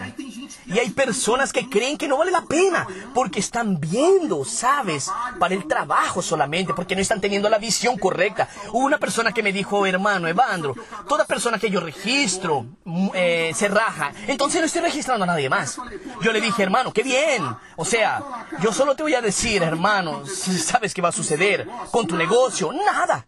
Y 0.66 0.78
hay 0.78 0.90
personas 0.90 1.52
que 1.52 1.68
creen 1.68 1.98
que 1.98 2.08
no 2.08 2.18
vale 2.18 2.30
la 2.30 2.42
pena 2.42 2.86
porque 3.14 3.40
están 3.40 3.78
viendo, 3.78 4.44
¿sabes? 4.44 5.10
Para 5.38 5.54
el 5.54 5.66
trabajo 5.66 6.22
solamente, 6.22 6.74
porque 6.74 6.94
no 6.96 7.02
están 7.02 7.20
teniendo 7.20 7.48
la 7.48 7.58
visión 7.58 7.98
correcta. 7.98 8.48
Hubo 8.72 8.84
una 8.84 8.98
persona 8.98 9.32
que 9.32 9.42
me 9.42 9.52
dijo, 9.52 9.86
hermano 9.86 10.28
Evandro, 10.28 10.74
toda 11.08 11.24
persona 11.24 11.58
que 11.58 11.70
yo 11.70 11.80
registro 11.80 12.66
mm, 12.84 13.08
eh, 13.14 13.52
se 13.54 13.68
raja, 13.68 14.12
entonces 14.26 14.60
no 14.60 14.66
estoy 14.66 14.82
registrando 14.82 15.24
a 15.24 15.26
nadie 15.26 15.48
más. 15.48 15.78
Yo 16.22 16.32
le 16.32 16.40
dije, 16.40 16.62
hermano, 16.62 16.92
qué 16.92 17.02
bien. 17.02 17.44
O 17.76 17.84
sea, 17.84 18.22
yo 18.60 18.72
solo 18.72 18.96
te 18.96 19.02
voy 19.02 19.14
a 19.14 19.20
decir, 19.20 19.62
hermano, 19.62 20.26
¿sabes 20.26 20.94
qué 20.94 21.02
va 21.02 21.11
suceder 21.12 21.68
con 21.90 22.06
tu 22.06 22.16
negocio? 22.16 22.72
Nada. 22.72 23.26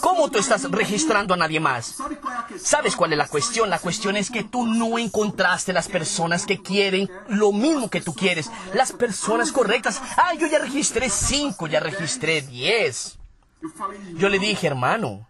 ¿Cómo 0.00 0.30
tú 0.30 0.38
estás 0.38 0.70
registrando 0.70 1.34
a 1.34 1.36
nadie 1.36 1.58
más? 1.58 1.96
¿Sabes 2.60 2.94
cuál 2.94 3.12
es 3.12 3.18
la 3.18 3.26
cuestión? 3.26 3.68
La 3.70 3.80
cuestión 3.80 4.16
es 4.16 4.30
que 4.30 4.44
tú 4.44 4.66
no 4.66 4.98
encontraste 4.98 5.72
las 5.72 5.88
personas 5.88 6.46
que 6.46 6.62
quieren 6.62 7.10
lo 7.28 7.52
mismo 7.52 7.90
que 7.90 8.00
tú 8.00 8.14
quieres. 8.14 8.50
Las 8.72 8.92
personas 8.92 9.50
correctas. 9.50 10.00
Ah, 10.16 10.34
yo 10.34 10.46
ya 10.46 10.58
registré 10.58 11.10
cinco, 11.10 11.66
ya 11.66 11.80
registré 11.80 12.42
diez. 12.42 13.18
Yo 14.14 14.28
le 14.28 14.38
dije, 14.38 14.66
hermano, 14.66 15.26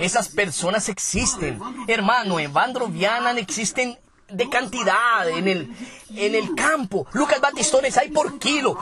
esas 0.00 0.28
personas 0.28 0.88
existen. 0.88 1.60
Hermano, 1.86 2.40
en 2.40 2.52
Vandrovianan 2.52 3.38
existen 3.38 3.96
de 4.34 4.48
cantidad 4.48 5.28
en 5.28 5.48
el, 5.48 5.74
en 6.14 6.34
el 6.34 6.54
campo. 6.54 7.06
Lucas 7.12 7.40
Batistones 7.40 7.96
hay 7.96 8.10
por 8.10 8.38
kilo. 8.38 8.78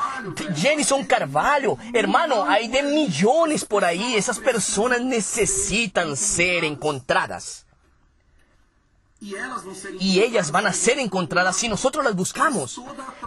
Jenison 0.57 1.05
Carvalho, 1.05 1.79
hermano, 1.93 2.45
hay 2.45 2.69
de 2.69 2.83
millones 2.83 3.65
por 3.65 3.85
ahí. 3.85 4.15
Esas 4.15 4.39
personas 4.39 5.01
necesitan 5.03 6.17
ser 6.17 6.65
encontradas. 6.65 7.67
Y 10.01 10.21
ellas 10.21 10.51
van 10.51 10.67
a 10.67 10.73
ser 10.73 10.99
encontradas 10.99 11.57
si 11.57 11.69
nosotros 11.69 12.05
las 12.05 12.17
buscamos. 12.17 12.81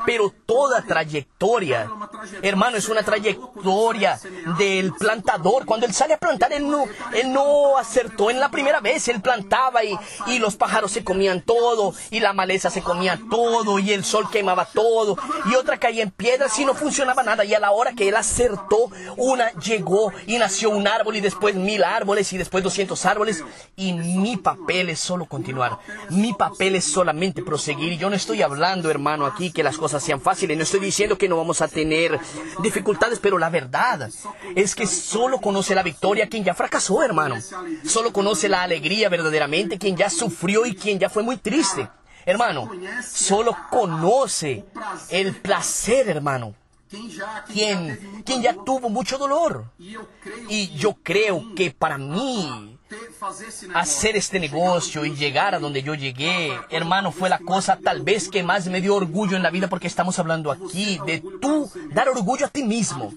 Pero 0.05 0.33
toda 0.45 0.81
trayectoria, 0.81 1.89
hermano, 2.41 2.75
es 2.75 2.89
una 2.89 3.01
trayectoria 3.01 4.19
del 4.57 4.93
plantador. 4.93 5.65
Cuando 5.65 5.85
él 5.85 5.93
sale 5.93 6.13
a 6.13 6.17
plantar, 6.17 6.51
él 6.51 6.69
no, 6.69 6.83
él 7.13 7.31
no 7.31 7.77
acertó 7.77 8.29
en 8.29 8.41
la 8.41 8.51
primera 8.51 8.81
vez. 8.81 9.07
Él 9.07 9.21
plantaba 9.21 9.85
y, 9.85 9.97
y 10.27 10.39
los 10.39 10.57
pájaros 10.57 10.91
se 10.91 11.05
comían 11.05 11.41
todo, 11.41 11.93
y 12.11 12.19
la 12.19 12.33
maleza 12.33 12.69
se 12.69 12.81
comía 12.81 13.17
todo, 13.29 13.79
y 13.79 13.93
el 13.93 14.03
sol 14.03 14.29
quemaba 14.29 14.65
todo, 14.65 15.17
y 15.49 15.55
otra 15.55 15.79
caía 15.79 16.03
en 16.03 16.11
piedras 16.11 16.59
y 16.59 16.65
no 16.65 16.73
funcionaba 16.73 17.23
nada. 17.23 17.45
Y 17.45 17.53
a 17.53 17.59
la 17.59 17.71
hora 17.71 17.93
que 17.93 18.09
él 18.09 18.15
acertó, 18.15 18.91
una 19.15 19.51
llegó 19.53 20.11
y 20.27 20.37
nació 20.37 20.71
un 20.71 20.89
árbol, 20.89 21.15
y 21.15 21.21
después 21.21 21.55
mil 21.55 21.85
árboles, 21.85 22.33
y 22.33 22.37
después 22.37 22.65
doscientos 22.65 23.05
árboles. 23.05 23.43
Y 23.77 23.93
mi 23.93 24.35
papel 24.35 24.89
es 24.89 24.99
solo 24.99 25.25
continuar. 25.25 25.84
Mi 26.09 26.33
papel 26.33 26.75
es 26.75 26.85
solamente 26.85 27.41
proseguir. 27.41 27.97
Yo 27.97 28.09
no 28.09 28.15
estoy 28.15 28.41
hablando, 28.41 28.89
hermano, 28.89 29.25
aquí 29.25 29.51
que 29.51 29.63
las 29.63 29.77
cosas 29.77 30.03
sean 30.03 30.21
fáciles. 30.21 30.57
No 30.57 30.63
estoy 30.63 30.79
diciendo 30.79 31.17
que 31.17 31.29
no 31.29 31.37
vamos 31.37 31.61
a 31.61 31.67
tener 31.67 32.19
dificultades, 32.61 33.19
pero 33.19 33.37
la 33.37 33.49
verdad 33.49 34.09
es 34.55 34.75
que 34.75 34.87
solo 34.87 35.39
conoce 35.39 35.75
la 35.75 35.83
victoria 35.83 36.27
quien 36.27 36.43
ya 36.43 36.53
fracasó, 36.53 37.03
hermano. 37.03 37.35
Solo 37.85 38.13
conoce 38.13 38.49
la 38.49 38.63
alegría 38.63 39.09
verdaderamente 39.09 39.77
quien 39.77 39.95
ya 39.95 40.09
sufrió 40.09 40.65
y 40.65 40.75
quien 40.75 40.99
ya 40.99 41.09
fue 41.09 41.23
muy 41.23 41.37
triste. 41.37 41.89
Hermano, 42.25 42.71
solo 43.07 43.55
conoce 43.69 44.65
el 45.09 45.35
placer, 45.35 46.09
hermano. 46.09 46.55
Quien, 47.51 48.23
quien 48.25 48.41
ya 48.41 48.53
tuvo 48.53 48.89
mucho 48.89 49.17
dolor. 49.17 49.65
Y 50.49 50.69
yo 50.75 50.95
creo 51.03 51.53
que 51.55 51.71
para 51.71 51.97
mí 51.97 52.74
hacer 53.73 54.15
este 54.15 54.39
negocio 54.39 55.05
y 55.05 55.15
llegar 55.15 55.55
a 55.55 55.59
donde 55.59 55.81
yo 55.81 55.95
llegué, 55.95 56.57
hermano, 56.69 57.11
fue 57.11 57.29
la 57.29 57.39
cosa 57.39 57.79
tal 57.83 58.03
vez 58.03 58.29
que 58.29 58.43
más 58.43 58.67
me 58.67 58.81
dio 58.81 58.95
orgullo 58.95 59.35
en 59.35 59.43
la 59.43 59.49
vida 59.49 59.67
porque 59.67 59.87
estamos 59.87 60.19
hablando 60.19 60.51
aquí 60.51 60.99
de 61.05 61.23
tú 61.41 61.69
dar 61.91 62.09
orgullo 62.09 62.45
a 62.45 62.49
ti 62.49 62.63
mismo. 62.63 63.11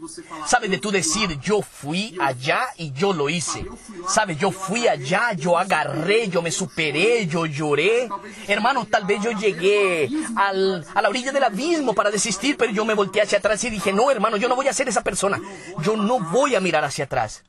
¿Sabes? 0.47 0.71
De 0.71 0.79
tú 0.79 0.91
decir, 0.91 1.39
yo 1.41 1.61
fui 1.63 2.17
allá 2.21 2.63
y 2.77 2.93
yo 2.93 3.13
lo 3.13 3.29
hice. 3.29 3.67
¿Sabes? 4.09 4.39
Yo 4.39 4.51
fui 4.51 4.89
allá, 4.89 5.33
yo 5.33 5.59
agarré, 5.59 6.29
yo 6.29 6.41
me 6.41 6.51
superé, 6.51 7.27
yo 7.27 7.47
lloré. 7.47 8.09
Hermano, 8.47 8.87
tal 8.87 9.05
vez 9.05 9.23
yo 9.23 9.33
llegué 9.33 10.09
al, 10.37 10.87
a 10.95 11.03
la 11.03 11.09
orilla 11.09 11.33
del 11.33 11.45
abismo 11.45 11.95
para 11.95 12.11
desistir, 12.11 12.57
pero 12.57 12.73
yo 12.73 12.85
me 12.85 12.95
volteé 12.95 13.23
hacia 13.23 13.39
atrás 13.39 13.63
y 13.65 13.71
dije, 13.71 13.93
no, 13.93 14.11
hermano, 14.11 14.37
yo 14.37 14.49
no 14.49 14.57
voy 14.57 14.69
a 14.69 14.73
ser 14.73 14.89
esa 14.89 15.03
persona. 15.03 15.41
Yo 15.83 15.97
no 15.97 16.21
voy 16.21 16.55
a 16.55 16.61
mirar 16.61 16.85
hacia 16.85 17.05
atrás. 17.05 17.45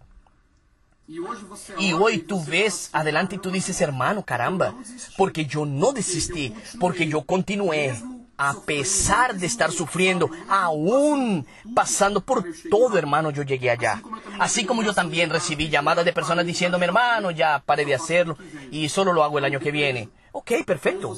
Y 1.79 1.93
hoy 1.93 2.19
tú 2.19 2.43
ves 2.45 2.89
adelante 2.93 3.35
y 3.35 3.39
tú 3.39 3.49
dices, 3.49 3.81
hermano, 3.81 4.23
caramba, 4.23 4.75
porque 5.17 5.45
yo 5.45 5.65
no 5.65 5.91
desistí, 5.91 6.53
porque 6.79 7.07
yo 7.07 7.23
continué. 7.23 7.95
A 8.41 8.53
pesar 8.61 9.35
de 9.35 9.47
estar 9.47 9.69
sufriendo, 9.69 10.29
aún 10.47 11.45
pasando 11.75 12.21
por 12.21 12.45
todo, 12.69 12.97
hermano, 12.97 13.31
yo 13.31 13.43
llegué 13.43 13.69
allá. 13.69 14.01
Así 14.39 14.63
como 14.63 14.81
yo 14.81 14.93
también 14.93 15.29
recibí 15.29 15.67
llamadas 15.67 16.05
de 16.05 16.13
personas 16.13 16.45
diciéndome, 16.45 16.85
hermano, 16.85 17.31
ya 17.31 17.61
paré 17.65 17.83
de 17.83 17.95
hacerlo 17.95 18.37
y 18.71 18.87
solo 18.87 19.11
lo 19.11 19.25
hago 19.25 19.39
el 19.39 19.43
año 19.43 19.59
que 19.59 19.71
viene. 19.71 20.07
Ok, 20.31 20.51
perfecto. 20.65 21.17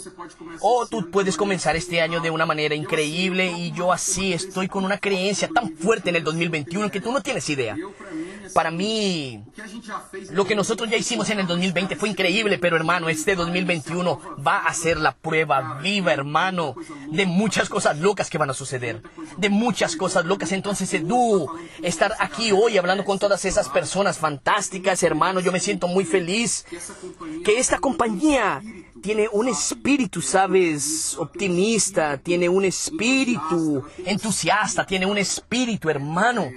O 0.62 0.88
tú 0.88 1.10
puedes 1.12 1.36
comenzar 1.36 1.76
este 1.76 2.02
año 2.02 2.22
de 2.22 2.30
una 2.30 2.46
manera 2.46 2.76
increíble 2.76 3.52
y 3.52 3.72
yo 3.72 3.92
así 3.92 4.34
estoy 4.34 4.68
con 4.68 4.86
una 4.86 4.98
creencia 4.98 5.50
tan 5.54 5.76
fuerte 5.76 6.10
en 6.10 6.16
el 6.16 6.24
2021 6.24 6.90
que 6.90 7.02
tú 7.02 7.12
no 7.12 7.22
tienes 7.22 7.50
idea. 7.50 7.76
Para 8.54 8.72
mí, 8.72 9.44
lo 10.32 10.46
que 10.46 10.56
nosotros 10.56 10.90
ya 10.90 10.98
hicimos 10.98 11.30
en 11.30 11.40
el 11.40 11.48
2020 11.48 11.96
fue 11.96 12.10
increíble, 12.10 12.58
pero 12.58 12.76
hermano, 12.76 13.10
este 13.10 13.36
2021 13.36 14.38
va 14.46 14.60
a 14.60 14.74
ser 14.74 14.98
la 14.98 15.14
prueba 15.14 15.80
viva, 15.82 16.12
hermano, 16.12 16.76
de 17.12 17.26
muchas 17.26 17.70
cosas 17.70 18.00
locas 18.00 18.30
que 18.30 18.38
van 18.38 18.50
a 18.50 18.54
suceder. 18.54 19.02
De 19.38 19.50
muchas 19.50 19.96
cosas 19.96 20.26
locas. 20.26 20.52
Entonces, 20.52 20.94
Edu, 20.94 21.50
estar 21.82 22.14
aquí 22.20 22.52
hoy 22.52 22.78
hablando 22.78 23.06
con 23.06 23.20
todas 23.20 23.46
esas 23.46 23.70
personas 23.70 24.18
fantásticas, 24.18 25.04
hermano, 25.04 25.40
yo 25.40 25.52
me 25.52 25.60
siento 25.60 25.88
muy 25.88 26.06
feliz 26.06 26.66
que 27.44 27.58
esta 27.58 27.80
compañía 27.80 28.62
tiene 29.02 29.28
un 29.32 29.48
espíritu, 29.48 30.22
sabes, 30.22 31.16
optimista, 31.18 32.18
tiene 32.18 32.48
un 32.48 32.66
espíritu 32.66 33.84
entusiasta, 34.06 34.86
tiene 34.86 35.06
un 35.06 35.18
espíritu, 35.18 35.90
hermano, 35.90 36.50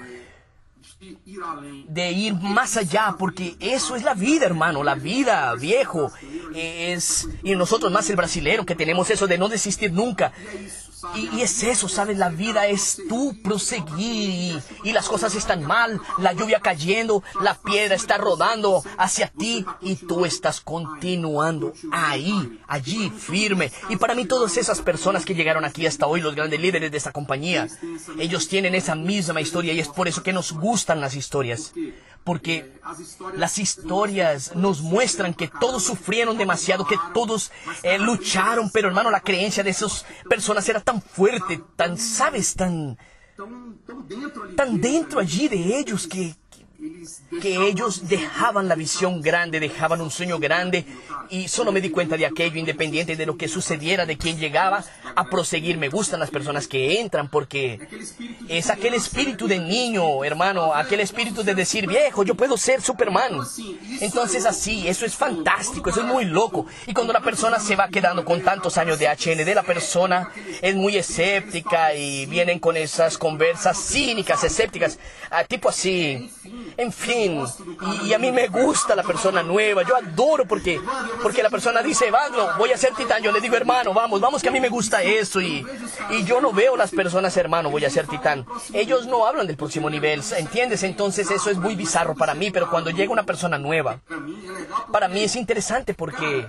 de 1.88 2.12
ir 2.12 2.34
más 2.34 2.76
allá, 2.76 3.16
porque 3.18 3.56
eso 3.60 3.96
es 3.96 4.02
la 4.02 4.14
vida, 4.14 4.46
hermano, 4.46 4.82
la 4.82 4.94
vida, 4.94 5.54
viejo, 5.54 6.10
es, 6.54 7.28
y 7.42 7.54
nosotros 7.54 7.92
más 7.92 8.08
el 8.10 8.16
brasilero 8.16 8.64
que 8.64 8.74
tenemos 8.74 9.10
eso 9.10 9.26
de 9.26 9.38
no 9.38 9.48
desistir 9.48 9.92
nunca. 9.92 10.32
Y, 11.14 11.40
es 11.40 11.62
eso, 11.62 11.88
¿sabes? 11.88 12.18
La 12.18 12.28
vida 12.28 12.66
es 12.66 13.00
tú 13.08 13.37
proseguir 13.42 14.61
y, 14.82 14.92
las 14.92 15.08
cosas 15.08 15.34
están 15.34 15.64
mal, 15.64 16.00
la 16.18 16.32
lluvia 16.32 16.61
cayendo, 16.61 17.23
la 17.40 17.54
piedra 17.54 17.94
está 17.94 18.16
rodando 18.16 18.82
hacia 18.96 19.28
ti 19.28 19.64
y 19.80 19.96
tú 19.96 20.25
estás 20.25 20.61
continuando 20.61 21.73
ahí, 21.90 22.61
allí, 22.68 23.11
firme. 23.11 23.73
Y 23.88 23.96
para 23.96 24.14
mí 24.14 24.25
todas 24.25 24.56
esas 24.56 24.80
personas 24.80 25.25
que 25.25 25.34
llegaron 25.34 25.64
aquí 25.64 25.87
hasta 25.87 26.06
hoy, 26.06 26.20
los 26.20 26.34
grandes 26.34 26.61
líderes 26.61 26.90
de 26.90 26.96
esta 26.96 27.12
compañía, 27.12 27.68
ellos 28.18 28.49
tienen 28.49 28.75
esa 28.75 28.94
misma 28.94 29.40
historia 29.40 29.73
y 29.73 29.80
es 29.80 29.88
por 29.88 30.08
eso 30.08 30.23
que 30.23 30.32
nos 30.32 30.52
gustan 30.52 31.00
las 31.00 31.16
historias 31.16 31.73
porque 32.25 32.73
las 33.37 33.59
historias 33.59 34.57
nos 34.57 34.81
muestran 34.81 35.35
que 35.35 35.49
todos 35.61 35.85
sufrieron 35.85 36.38
demasiado, 36.38 36.87
que 36.87 36.99
todos 37.12 37.52
eh, 37.83 37.99
lucharon, 37.99 38.71
pero 38.71 38.88
hermano, 38.88 39.11
la 39.11 39.21
creencia 39.21 39.62
de 39.62 39.71
esas 39.71 40.07
personas 40.28 40.69
era 40.69 40.81
tan 40.81 41.02
fuerte, 41.02 41.62
tan, 41.76 41.99
sabes, 41.99 42.54
tan, 42.54 42.99
tan 44.57 44.81
dentro 44.81 45.21
allí 45.21 45.49
de 45.49 45.78
ellos 45.78 46.07
que, 46.07 46.35
que 47.40 47.66
ellos 47.66 48.08
dejaban 48.08 48.68
la 48.68 48.75
visión 48.75 49.20
grande, 49.20 49.61
dejaban 49.61 50.00
un 50.00 50.11
sueño 50.11 50.38
grande 50.38 50.84
y 51.30 51.49
solo 51.49 51.73
me 51.73 51.80
di 51.80 51.90
cuenta 51.90 52.16
de 52.16 52.26
aquello 52.26 52.58
independiente 52.58 53.16
de 53.16 53.26
lo 53.26 53.37
que 53.37 53.49
sucediera, 53.49 54.06
de 54.06 54.16
quien 54.16 54.38
llegaba 54.38 54.84
a 55.14 55.25
proseguir. 55.25 55.78
Me 55.78 55.88
gustan 55.88 56.20
las 56.20 56.30
personas 56.30 56.68
que 56.68 57.00
entran 57.00 57.28
porque 57.28 57.80
es 58.49 58.70
aquel 58.70 58.94
espíritu 58.94 59.46
de 59.46 59.58
niño, 59.58 60.25
hermano, 60.25 60.75
aquel 60.75 61.00
espíritu 61.00 61.42
de 61.42 61.54
decir, 61.54 61.87
viejo, 61.87 62.23
yo 62.25 62.34
puedo 62.34 62.56
ser 62.56 62.82
Superman. 62.82 63.40
Entonces 64.00 64.46
así, 64.46 64.87
eso 64.87 65.06
es 65.06 65.14
fantástico, 65.14 65.90
eso 65.90 66.00
es 66.00 66.06
muy 66.06 66.25
loco. 66.25 66.66
Y 66.87 66.94
cuando 66.94 67.12
la 67.12 67.20
persona 67.20 67.58
se 67.58 67.76
va 67.76 67.88
quedando 67.88 68.25
con 68.25 68.42
tantos 68.42 68.78
años 68.78 68.99
de 68.99 69.08
HND, 69.08 69.54
la 69.54 69.62
persona 69.62 70.30
es 70.61 70.75
muy 70.75 70.96
escéptica 70.96 71.94
y 71.94 72.26
vienen 72.26 72.58
con 72.58 72.76
esas 72.76 73.18
conversas 73.18 73.78
cínicas, 73.78 74.44
escépticas, 74.44 74.99
tipo 75.49 75.68
así. 75.68 76.30
En 76.76 76.92
fin, 76.94 77.44
y, 78.04 78.12
a 78.12 78.18
mí 78.18 78.32
me 78.32 78.48
gusta 78.48 78.94
la 78.94 79.02
persona 79.02 79.42
nueva, 79.42 79.82
yo 79.82 79.96
adoro 79.96 80.46
porque, 80.46 80.80
porque 81.22 81.42
la 81.42 81.50
persona 81.50 81.82
dice, 81.82 82.08
Evandro, 82.08 82.50
voy 82.58 82.72
a 82.72 82.76
ser 82.76 82.94
titán, 82.94 83.22
yo 83.22 83.32
le 83.32 83.40
digo, 83.40 83.56
hermano, 83.56 83.92
vamos, 83.92 84.20
vamos 84.20 84.42
que 84.42 84.48
a 84.48 84.52
mí 84.52 84.60
me 84.60 84.68
gusta 84.68 85.02
eso 85.02 85.40
y, 85.40 85.66
y 86.10 86.24
yo 86.24 86.40
no 86.40 86.52
veo 86.52 86.76
las 86.76 86.90
personas, 86.90 87.36
hermano, 87.36 87.70
voy 87.70 87.84
a 87.84 87.90
ser 87.90 88.06
titán. 88.06 88.46
Ellos 88.72 89.06
no 89.06 89.26
hablan 89.26 89.46
del 89.46 89.56
próximo 89.56 89.90
nivel, 89.90 90.22
¿entiendes? 90.36 90.82
Entonces 90.82 91.30
eso 91.30 91.50
es 91.50 91.58
muy 91.58 91.74
bizarro 91.74 92.14
para 92.14 92.34
mí, 92.34 92.50
pero 92.50 92.70
cuando 92.70 92.90
llega 92.90 93.12
una 93.12 93.24
persona 93.24 93.58
nueva, 93.58 94.00
para 94.92 95.08
mí 95.08 95.24
es 95.24 95.36
interesante 95.36 95.94
porque 95.94 96.48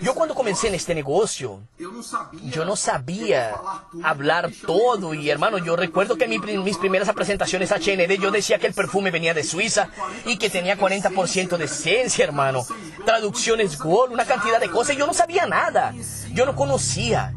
yo 0.00 0.14
cuando 0.14 0.34
comencé 0.34 0.68
en 0.68 0.74
este 0.74 0.94
negocio, 0.94 1.60
yo 1.78 2.64
no 2.64 2.76
sabía 2.76 3.54
hablar 4.02 4.50
todo. 4.66 5.14
Y 5.14 5.30
hermano, 5.30 5.58
yo 5.58 5.76
recuerdo 5.76 6.16
que 6.16 6.24
en 6.24 6.64
mis 6.64 6.78
primeras 6.78 7.12
presentaciones 7.12 7.72
a 7.72 7.76
HND 7.76 8.18
yo 8.20 8.30
decía 8.30 8.58
que 8.58 8.66
el 8.66 8.74
perfume 8.74 9.10
venía 9.10 9.34
de 9.34 9.44
Suiza 9.48 9.88
y 10.24 10.38
que 10.38 10.50
tenía 10.50 10.78
40% 10.78 11.56
de 11.56 11.64
esencia, 11.64 12.24
hermano. 12.24 12.64
Traducciones 13.04 13.78
Gol, 13.78 14.12
una 14.12 14.24
cantidad 14.24 14.60
de 14.60 14.70
cosas. 14.70 14.96
Yo 14.96 15.06
no 15.06 15.14
sabía 15.14 15.46
nada. 15.46 15.94
Yo 16.32 16.46
no 16.46 16.54
conocía 16.54 17.32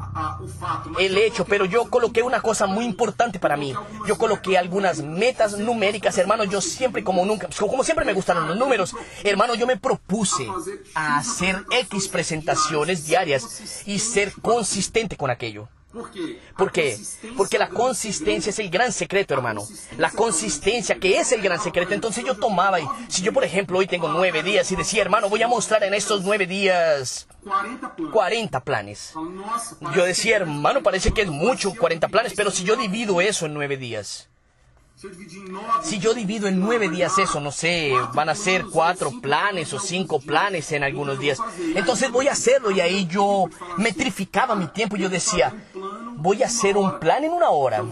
el 1.00 1.18
hecho, 1.18 1.46
pero 1.46 1.66
yo 1.66 1.90
coloqué 1.90 2.22
una 2.22 2.42
cosa 2.42 2.68
muy 2.68 2.86
importante 2.86 3.40
para 3.40 3.58
mí. 3.58 3.74
Yo 4.08 4.18
coloqué 4.18 4.58
algunas 4.58 5.02
metas 5.02 5.58
numéricas, 5.58 6.18
hermano. 6.18 6.44
Yo 6.44 6.62
siempre, 6.62 7.04
como 7.04 7.26
nunca, 7.26 7.48
como 7.58 7.84
siempre 7.84 8.06
me 8.06 8.14
gustaron 8.14 8.48
los 8.48 8.58
números, 8.58 8.94
hermano, 9.24 9.56
yo 9.56 9.66
me 9.66 9.78
propuse 9.78 10.48
hacer 10.94 11.64
X 11.72 12.08
presentaciones 12.10 13.06
diarias 13.06 13.84
y 13.86 14.00
ser 14.00 14.34
consistente 14.42 15.16
con 15.18 15.30
aquello. 15.32 15.68
¿Por 15.92 16.72
qué? 16.72 17.06
Porque 17.36 17.58
la 17.58 17.70
consistencia 17.70 18.50
es 18.50 18.60
el 18.60 18.70
gran 18.70 18.92
secreto, 18.94 19.34
hermano. 19.34 19.68
La 19.98 20.10
consistencia 20.10 20.96
que 20.96 21.18
es 21.18 21.32
el 21.32 21.42
gran 21.42 21.62
secreto. 21.62 21.94
Entonces 21.94 22.24
yo 22.24 22.36
tomaba 22.38 22.80
y 22.80 22.86
si 23.10 23.22
yo, 23.22 23.34
por 23.34 23.44
ejemplo, 23.44 23.78
hoy 23.78 23.88
tengo 23.88 24.08
nueve 24.08 24.42
días 24.42 24.72
y 24.72 24.76
decía, 24.76 25.02
hermano, 25.02 25.30
voy 25.30 25.44
a 25.44 25.48
mostrar 25.48 25.84
en 25.84 25.94
estos 25.94 26.24
nueve 26.24 26.48
días 26.48 27.28
40 28.12 28.60
planes. 28.64 29.14
Yo 29.96 30.06
decía, 30.06 30.38
hermano, 30.38 30.82
parece 30.82 31.12
que 31.12 31.24
es 31.24 31.30
mucho 31.30 31.74
40 31.74 32.08
planes, 32.08 32.34
pero 32.36 32.52
si 32.52 32.64
yo 32.64 32.76
divido 32.76 33.20
eso 33.20 33.46
en 33.46 33.54
nueve 33.54 33.78
días. 33.78 34.31
Si 35.84 36.00
yo 36.00 36.14
divido 36.14 36.48
en 36.48 36.60
nueve 36.60 36.90
días 36.90 37.18
eso, 37.18 37.40
no 37.40 37.52
sé, 37.52 37.94
van 38.14 38.30
a 38.30 38.36
ser 38.36 38.66
cuatro 38.66 39.12
planes 39.22 39.74
o 39.74 39.80
cinco 39.80 40.20
planes 40.20 40.72
en 40.72 40.84
algunos 40.84 41.20
días. 41.20 41.40
Entonces 41.76 42.12
voy 42.12 42.28
a 42.28 42.34
hacerlo 42.34 42.72
y 42.72 42.82
ahí 42.82 43.08
yo 43.08 43.46
metrificaba 43.78 44.56
mi 44.56 44.68
tiempo. 44.68 44.98
Yo 44.98 45.10
decía, 45.10 45.54
voy 46.22 46.44
a 46.44 46.46
hacer 46.46 46.78
un 46.78 47.00
plan 47.00 47.24
en 47.24 47.32
una 47.32 47.50
hora. 47.50 47.84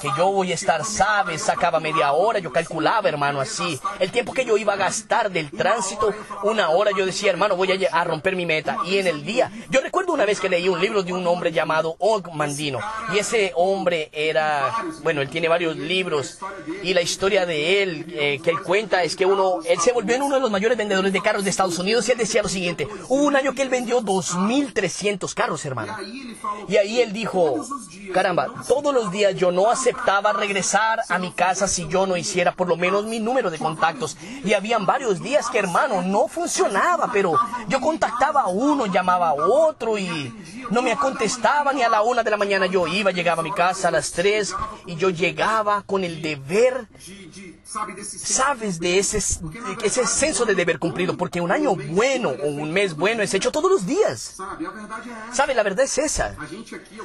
Que 0.00 0.08
yo 0.16 0.30
voy 0.30 0.52
a 0.52 0.54
estar, 0.54 0.84
sabes, 0.84 1.42
sacaba 1.42 1.80
media 1.80 2.12
hora, 2.12 2.38
yo 2.38 2.52
calculaba, 2.52 3.08
hermano, 3.08 3.40
así. 3.40 3.78
El 3.98 4.10
tiempo 4.10 4.32
que 4.32 4.44
yo 4.44 4.56
iba 4.56 4.72
a 4.72 4.76
gastar 4.76 5.30
del 5.30 5.50
tránsito, 5.50 6.14
una 6.44 6.70
hora, 6.70 6.92
yo 6.96 7.04
decía, 7.04 7.30
hermano, 7.30 7.56
voy 7.56 7.86
a, 7.90 8.04
romper 8.04 8.36
mi 8.36 8.46
meta. 8.46 8.78
Y 8.86 8.98
en 8.98 9.06
el 9.06 9.24
día, 9.24 9.50
yo 9.68 9.80
recuerdo 9.80 10.12
una 10.12 10.24
vez 10.24 10.40
que 10.40 10.48
leí 10.48 10.68
un 10.68 10.80
libro 10.80 11.02
de 11.02 11.12
un 11.12 11.26
hombre 11.26 11.52
llamado 11.52 11.96
Og 11.98 12.32
Mandino. 12.32 12.78
Y 13.12 13.18
ese 13.18 13.52
hombre 13.56 14.10
era, 14.12 14.72
bueno, 15.02 15.20
él 15.20 15.28
tiene 15.28 15.48
varios 15.48 15.76
libros. 15.76 16.38
Y 16.82 16.94
la 16.94 17.02
historia 17.02 17.46
de 17.46 17.82
él, 17.82 18.06
eh, 18.10 18.40
que 18.42 18.50
él 18.50 18.62
cuenta, 18.62 19.02
es 19.02 19.16
que 19.16 19.26
uno, 19.26 19.58
él 19.64 19.80
se 19.80 19.92
volvió 19.92 20.16
en 20.16 20.22
uno 20.22 20.36
de 20.36 20.40
los 20.40 20.50
mayores 20.50 20.78
vendedores 20.78 21.12
de 21.12 21.20
carros 21.20 21.44
de 21.44 21.50
Estados 21.50 21.78
Unidos. 21.78 22.08
Y 22.08 22.12
él 22.12 22.18
decía 22.18 22.42
lo 22.42 22.48
siguiente, 22.48 22.88
hubo 23.08 23.24
un 23.24 23.36
año 23.36 23.54
que 23.54 23.62
él 23.62 23.68
vendió 23.68 24.00
2.300 24.00 25.34
carros, 25.34 25.64
hermano. 25.64 25.96
Y 26.68 26.76
ahí 26.76 27.00
él 27.00 27.12
dijo, 27.12 27.64
Caramba, 28.12 28.48
todos 28.68 28.92
los 28.92 29.10
días 29.10 29.34
yo 29.34 29.50
no 29.52 29.70
aceptaba 29.70 30.32
regresar 30.32 31.00
a 31.08 31.18
mi 31.18 31.32
casa 31.32 31.66
si 31.66 31.88
yo 31.88 32.06
no 32.06 32.16
hiciera 32.16 32.52
por 32.52 32.68
lo 32.68 32.76
menos 32.76 33.04
mi 33.04 33.20
número 33.20 33.50
de 33.50 33.58
contactos. 33.58 34.16
Y 34.44 34.52
habían 34.52 34.86
varios 34.86 35.22
días 35.22 35.48
que, 35.48 35.58
hermano, 35.58 36.02
no 36.02 36.28
funcionaba, 36.28 37.10
pero 37.12 37.34
yo 37.68 37.80
contactaba 37.80 38.42
a 38.42 38.48
uno, 38.48 38.86
llamaba 38.86 39.30
a 39.30 39.34
otro 39.34 39.98
y 39.98 40.32
no 40.70 40.82
me 40.82 40.96
contestaba 40.96 41.72
ni 41.72 41.82
a 41.82 41.88
la 41.88 42.02
una 42.02 42.22
de 42.22 42.30
la 42.30 42.36
mañana. 42.36 42.66
Yo 42.66 42.86
iba, 42.86 43.10
llegaba 43.10 43.40
a 43.40 43.44
mi 43.44 43.52
casa 43.52 43.88
a 43.88 43.90
las 43.90 44.12
tres 44.12 44.54
y 44.86 44.96
yo 44.96 45.10
llegaba 45.10 45.82
con 45.82 46.04
el 46.04 46.20
deber 46.20 46.88
sabes 48.18 48.78
de 48.78 48.98
ese, 48.98 49.18
ese 49.82 50.06
senso 50.06 50.44
de 50.44 50.54
deber 50.54 50.78
cumplido, 50.78 51.16
porque 51.16 51.40
un 51.40 51.50
año 51.50 51.74
bueno 51.74 52.30
o 52.30 52.46
un 52.46 52.72
mes 52.72 52.94
bueno 52.94 53.22
es 53.22 53.32
hecho 53.34 53.50
todos 53.50 53.70
los 53.70 53.86
días. 53.86 54.36
¿Sabe? 55.32 55.54
La 55.54 55.62
verdad 55.62 55.84
es 55.84 55.98
esa. 55.98 56.36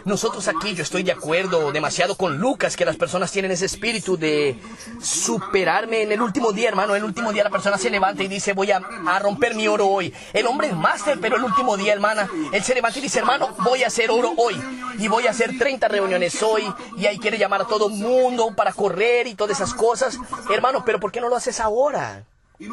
Nosotros 0.05 0.47
aquí, 0.47 0.73
yo 0.73 0.83
estoy 0.83 1.03
de 1.03 1.11
acuerdo 1.11 1.71
demasiado 1.71 2.15
con 2.15 2.37
Lucas, 2.37 2.75
que 2.75 2.85
las 2.85 2.97
personas 2.97 3.31
tienen 3.31 3.51
ese 3.51 3.65
espíritu 3.65 4.17
de 4.17 4.59
superarme 5.01 6.03
en 6.03 6.11
el 6.11 6.21
último 6.21 6.51
día, 6.51 6.69
hermano. 6.69 6.95
En 6.95 7.01
el 7.01 7.05
último 7.05 7.31
día 7.31 7.43
la 7.43 7.49
persona 7.49 7.77
se 7.77 7.89
levanta 7.89 8.23
y 8.23 8.27
dice, 8.27 8.53
voy 8.53 8.71
a, 8.71 8.77
a 8.77 9.19
romper 9.19 9.55
mi 9.55 9.67
oro 9.67 9.87
hoy. 9.87 10.13
El 10.33 10.47
hombre 10.47 10.67
es 10.67 10.75
máster, 10.75 11.19
pero 11.19 11.37
el 11.37 11.43
último 11.43 11.77
día, 11.77 11.93
hermana, 11.93 12.29
él 12.51 12.63
se 12.63 12.73
levanta 12.75 12.99
y 12.99 13.01
dice, 13.01 13.19
hermano, 13.19 13.55
voy 13.59 13.83
a 13.83 13.87
hacer 13.87 14.11
oro 14.11 14.33
hoy. 14.37 14.61
Y 14.99 15.07
voy 15.07 15.27
a 15.27 15.31
hacer 15.31 15.57
30 15.57 15.87
reuniones 15.87 16.41
hoy. 16.41 16.63
Y 16.97 17.05
ahí 17.05 17.19
quiere 17.19 17.37
llamar 17.37 17.61
a 17.61 17.65
todo 17.65 17.89
mundo 17.89 18.53
para 18.55 18.73
correr 18.73 19.27
y 19.27 19.35
todas 19.35 19.57
esas 19.57 19.73
cosas. 19.73 20.17
Hermano, 20.57 20.83
pero 20.83 20.99
¿por 20.99 21.11
qué 21.11 21.21
no 21.21 21.29
lo 21.29 21.35
haces 21.35 21.59
ahora? 21.59 22.25
Y 22.59 22.65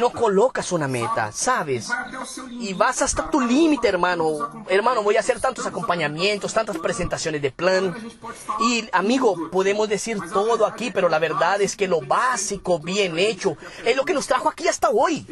no 0.00 0.10
colocas 0.10 0.72
una 0.72 0.88
meta, 0.88 1.30
¿sabes? 1.30 1.88
Y 2.50 2.74
vas 2.74 3.00
hasta 3.00 3.30
tu 3.30 3.40
límite, 3.40 3.86
hermano. 3.86 4.64
Hermano, 4.68 5.04
voy 5.04 5.14
a 5.14 5.20
hacer 5.20 5.38
tantos 5.38 5.64
acompañamientos, 5.66 6.52
tantas 6.52 6.76
presentaciones 6.78 7.42
de 7.42 7.52
plan. 7.52 7.94
Y, 8.58 8.88
amigo, 8.92 9.48
podemos 9.52 9.88
decir 9.88 10.18
todo 10.32 10.66
aquí, 10.66 10.90
pero 10.90 11.08
la 11.08 11.20
verdad 11.20 11.62
es 11.62 11.76
que 11.76 11.86
lo 11.86 12.00
básico, 12.00 12.80
bien 12.80 13.16
hecho, 13.20 13.56
es 13.84 13.96
lo 13.96 14.04
que 14.04 14.14
nos 14.14 14.26
trajo 14.26 14.48
aquí 14.48 14.66
hasta 14.66 14.90
hoy. 14.90 15.24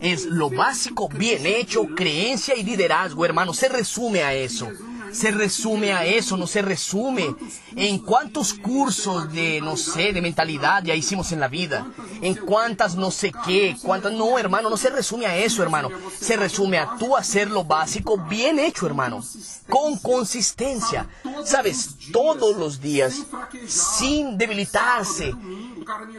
Es 0.00 0.24
lo 0.24 0.48
básico, 0.48 1.10
bien 1.10 1.44
hecho, 1.44 1.84
creencia 1.94 2.56
y 2.56 2.62
liderazgo, 2.62 3.26
hermano. 3.26 3.52
Se 3.52 3.68
resume 3.68 4.22
a 4.22 4.32
eso 4.32 4.66
se 5.12 5.30
resume 5.30 5.92
a 5.92 6.04
eso, 6.04 6.36
no 6.36 6.46
se 6.46 6.62
resume 6.62 7.34
en 7.76 7.98
cuántos 7.98 8.54
cursos 8.54 9.32
de, 9.32 9.60
no 9.60 9.76
sé, 9.76 10.12
de 10.12 10.20
mentalidad 10.20 10.82
ya 10.84 10.94
hicimos 10.94 11.32
en 11.32 11.40
la 11.40 11.48
vida, 11.48 11.86
en 12.20 12.34
cuántas 12.34 12.96
no 12.96 13.10
sé 13.10 13.32
qué, 13.44 13.76
cuántas, 13.82 14.12
no, 14.12 14.38
hermano, 14.38 14.70
no 14.70 14.76
se 14.76 14.90
resume 14.90 15.26
a 15.26 15.36
eso, 15.36 15.62
hermano, 15.62 15.90
se 16.18 16.36
resume 16.36 16.78
a 16.78 16.96
tú 16.98 17.16
hacer 17.16 17.50
lo 17.50 17.64
básico 17.64 18.18
bien 18.28 18.58
hecho, 18.58 18.86
hermano, 18.86 19.22
con 19.68 19.98
consistencia, 19.98 21.08
sabes, 21.44 21.96
todos 22.12 22.56
los 22.56 22.80
días, 22.80 23.14
sin 23.66 24.38
debilitarse, 24.38 25.34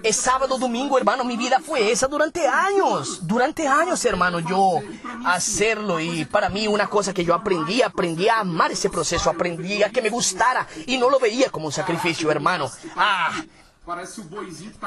es 0.03 0.15
sábado, 0.15 0.57
domingo, 0.57 0.97
hermano, 0.97 1.23
mi 1.23 1.37
vida 1.37 1.59
fue 1.59 1.91
esa 1.91 2.07
durante 2.07 2.47
años, 2.47 3.25
durante 3.27 3.67
años, 3.67 4.03
hermano, 4.05 4.39
yo 4.39 4.79
hacerlo 5.25 5.99
y 5.99 6.25
para 6.25 6.49
mí 6.49 6.67
una 6.67 6.87
cosa 6.87 7.13
que 7.13 7.25
yo 7.25 7.33
aprendí, 7.33 7.81
aprendí 7.81 8.27
a 8.27 8.39
amar 8.39 8.71
ese 8.71 8.89
proceso, 8.89 9.29
aprendí 9.29 9.83
a 9.83 9.89
que 9.89 10.01
me 10.01 10.09
gustara 10.09 10.67
y 10.85 10.97
no 10.97 11.09
lo 11.09 11.19
veía 11.19 11.49
como 11.49 11.67
un 11.67 11.71
sacrificio, 11.71 12.31
hermano. 12.31 12.69
Ah, 12.95 13.31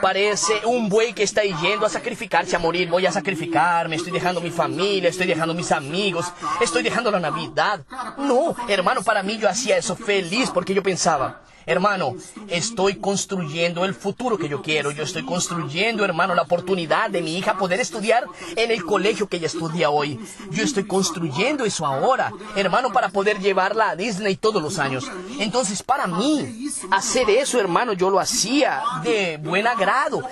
Parece 0.00 0.64
un 0.64 0.88
buey 0.88 1.12
que 1.12 1.24
está 1.24 1.42
yendo 1.42 1.84
a 1.84 1.88
sacrificarse, 1.88 2.54
a 2.54 2.60
morir. 2.60 2.88
Voy 2.88 3.04
a 3.04 3.10
sacrificarme, 3.10 3.96
estoy 3.96 4.12
dejando 4.12 4.40
mi 4.40 4.50
familia, 4.50 5.08
estoy 5.08 5.26
dejando 5.26 5.54
mis 5.54 5.72
amigos, 5.72 6.32
estoy 6.60 6.84
dejando 6.84 7.10
la 7.10 7.18
Navidad. 7.18 7.80
No, 8.16 8.54
hermano, 8.68 9.02
para 9.02 9.24
mí 9.24 9.38
yo 9.38 9.48
hacía 9.48 9.76
eso 9.76 9.96
feliz 9.96 10.50
porque 10.50 10.72
yo 10.72 10.84
pensaba, 10.84 11.40
Hermano, 11.66 12.16
estoy 12.48 12.96
construyendo 12.96 13.84
el 13.84 13.94
futuro 13.94 14.38
que 14.38 14.48
yo 14.48 14.62
quiero. 14.62 14.90
Yo 14.90 15.04
estoy 15.04 15.24
construyendo, 15.24 16.04
hermano, 16.04 16.34
la 16.34 16.42
oportunidad 16.42 17.10
de 17.10 17.22
mi 17.22 17.36
hija 17.36 17.56
poder 17.56 17.80
estudiar 17.80 18.24
en 18.56 18.70
el 18.70 18.84
colegio 18.84 19.28
que 19.28 19.36
ella 19.36 19.46
estudia 19.46 19.90
hoy. 19.90 20.18
Yo 20.50 20.64
estoy 20.64 20.84
construyendo 20.84 21.64
eso 21.64 21.86
ahora, 21.86 22.32
hermano, 22.56 22.92
para 22.92 23.10
poder 23.10 23.38
llevarla 23.38 23.90
a 23.90 23.96
Disney 23.96 24.36
todos 24.36 24.62
los 24.62 24.78
años. 24.78 25.10
Entonces, 25.38 25.82
para 25.82 26.06
mí, 26.06 26.68
hacer 26.90 27.30
eso, 27.30 27.60
hermano, 27.60 27.92
yo 27.92 28.10
lo 28.10 28.18
hacía 28.18 28.82
de 29.04 29.38
buen 29.38 29.66
agrado. 29.66 30.22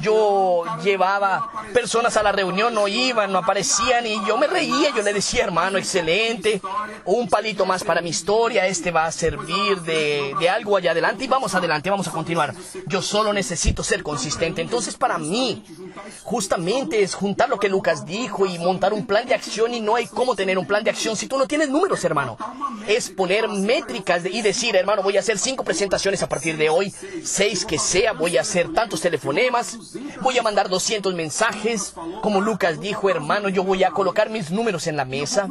Yo 0.00 0.64
llevaba 0.82 1.50
personas 1.74 2.16
a 2.16 2.22
la 2.22 2.32
reunión, 2.32 2.72
no 2.72 2.88
iban, 2.88 3.32
no 3.32 3.38
aparecían 3.38 4.06
y 4.06 4.24
yo 4.26 4.38
me 4.38 4.46
reía. 4.46 4.90
Yo 4.94 5.02
le 5.02 5.12
decía, 5.12 5.44
hermano, 5.44 5.76
excelente, 5.78 6.60
un 7.04 7.28
palito 7.28 7.66
más 7.66 7.84
para 7.84 8.00
mi 8.00 8.10
historia. 8.10 8.66
Este 8.66 8.90
va 8.90 9.06
a 9.06 9.12
servir 9.12 9.80
de, 9.82 10.34
de 10.38 10.48
algo 10.48 10.77
allá 10.78 10.92
adelante 10.92 11.24
y 11.24 11.28
vamos 11.28 11.54
adelante, 11.54 11.90
vamos 11.90 12.08
a 12.08 12.10
continuar. 12.10 12.54
Yo 12.86 13.02
solo 13.02 13.32
necesito 13.32 13.84
ser 13.84 14.02
consistente. 14.02 14.62
Entonces 14.62 14.96
para 14.96 15.18
mí, 15.18 15.62
justamente 16.22 17.02
es 17.02 17.14
juntar 17.14 17.48
lo 17.48 17.58
que 17.58 17.68
Lucas 17.68 18.06
dijo 18.06 18.46
y 18.46 18.58
montar 18.58 18.92
un 18.92 19.06
plan 19.06 19.26
de 19.26 19.34
acción 19.34 19.74
y 19.74 19.80
no 19.80 19.96
hay 19.96 20.06
cómo 20.06 20.34
tener 20.34 20.58
un 20.58 20.66
plan 20.66 20.84
de 20.84 20.90
acción 20.90 21.16
si 21.16 21.26
tú 21.26 21.38
no 21.38 21.46
tienes 21.46 21.68
números, 21.68 22.04
hermano. 22.04 22.36
Es 22.86 23.10
poner 23.10 23.48
métricas 23.48 24.24
y 24.26 24.42
decir, 24.42 24.76
hermano, 24.76 25.02
voy 25.02 25.16
a 25.16 25.20
hacer 25.20 25.38
cinco 25.38 25.64
presentaciones 25.64 26.22
a 26.22 26.28
partir 26.28 26.56
de 26.56 26.70
hoy, 26.70 26.92
seis 27.22 27.64
que 27.64 27.78
sea, 27.78 28.12
voy 28.12 28.36
a 28.36 28.42
hacer 28.42 28.72
tantos 28.72 29.00
telefonemas, 29.00 29.78
voy 30.20 30.38
a 30.38 30.42
mandar 30.42 30.68
200 30.68 31.14
mensajes. 31.14 31.94
Como 32.22 32.40
Lucas 32.40 32.80
dijo, 32.80 33.10
hermano, 33.10 33.48
yo 33.48 33.64
voy 33.64 33.84
a 33.84 33.90
colocar 33.90 34.30
mis 34.30 34.50
números 34.50 34.86
en 34.86 34.96
la 34.96 35.04
mesa 35.04 35.48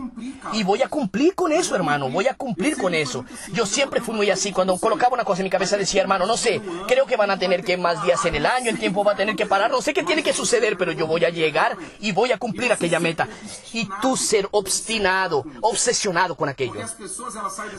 y 0.53 0.63
voy 0.63 0.81
a 0.81 0.87
cumplir 0.87 1.35
con 1.35 1.51
eso, 1.51 1.75
hermano, 1.75 2.09
voy 2.09 2.27
a 2.27 2.33
cumplir 2.33 2.77
con 2.77 2.93
eso. 2.93 3.25
Yo 3.53 3.65
siempre 3.65 4.01
fui 4.01 4.15
muy 4.15 4.29
así, 4.29 4.51
cuando 4.51 4.77
colocaba 4.77 5.13
una 5.13 5.23
cosa 5.23 5.41
en 5.41 5.45
mi 5.45 5.49
cabeza, 5.49 5.77
decía, 5.77 6.01
hermano, 6.01 6.25
no 6.25 6.37
sé, 6.37 6.61
creo 6.87 7.05
que 7.05 7.17
van 7.17 7.31
a 7.31 7.39
tener 7.39 7.63
que 7.63 7.77
más 7.77 8.03
días 8.03 8.23
en 8.25 8.35
el 8.35 8.45
año, 8.45 8.69
el 8.69 8.79
tiempo 8.79 9.03
va 9.03 9.13
a 9.13 9.15
tener 9.15 9.35
que 9.35 9.45
parar, 9.45 9.71
no 9.71 9.81
sé 9.81 9.93
qué 9.93 10.03
tiene 10.03 10.23
que 10.23 10.33
suceder, 10.37 10.77
pero 10.77 10.91
yo 10.91 11.07
voy 11.07 11.25
a 11.25 11.29
llegar 11.29 11.77
y 11.99 12.11
voy 12.11 12.31
a 12.31 12.37
cumplir 12.37 12.71
aquella 12.71 12.99
meta. 12.99 13.27
Y 13.73 13.89
tú 14.01 14.15
ser 14.15 14.47
obstinado, 14.51 15.43
obsesionado 15.61 16.35
con 16.35 16.47
aquello. 16.49 16.79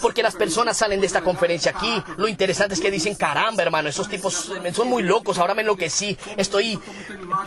Porque 0.02 0.22
las 0.22 0.34
personas 0.34 0.76
salen 0.76 1.00
de 1.00 1.06
esta 1.06 1.22
conferencia 1.22 1.72
aquí, 1.72 2.02
lo 2.16 2.28
interesante 2.28 2.74
es 2.74 2.80
que 2.80 2.90
dicen, 2.90 3.14
caramba, 3.14 3.62
hermano, 3.62 3.88
esos 3.88 4.08
tipos 4.08 4.50
son 4.74 4.88
muy 4.88 5.02
locos, 5.02 5.38
ahora 5.38 5.54
me 5.54 5.62
enloquecí, 5.62 6.16
estoy 6.36 6.78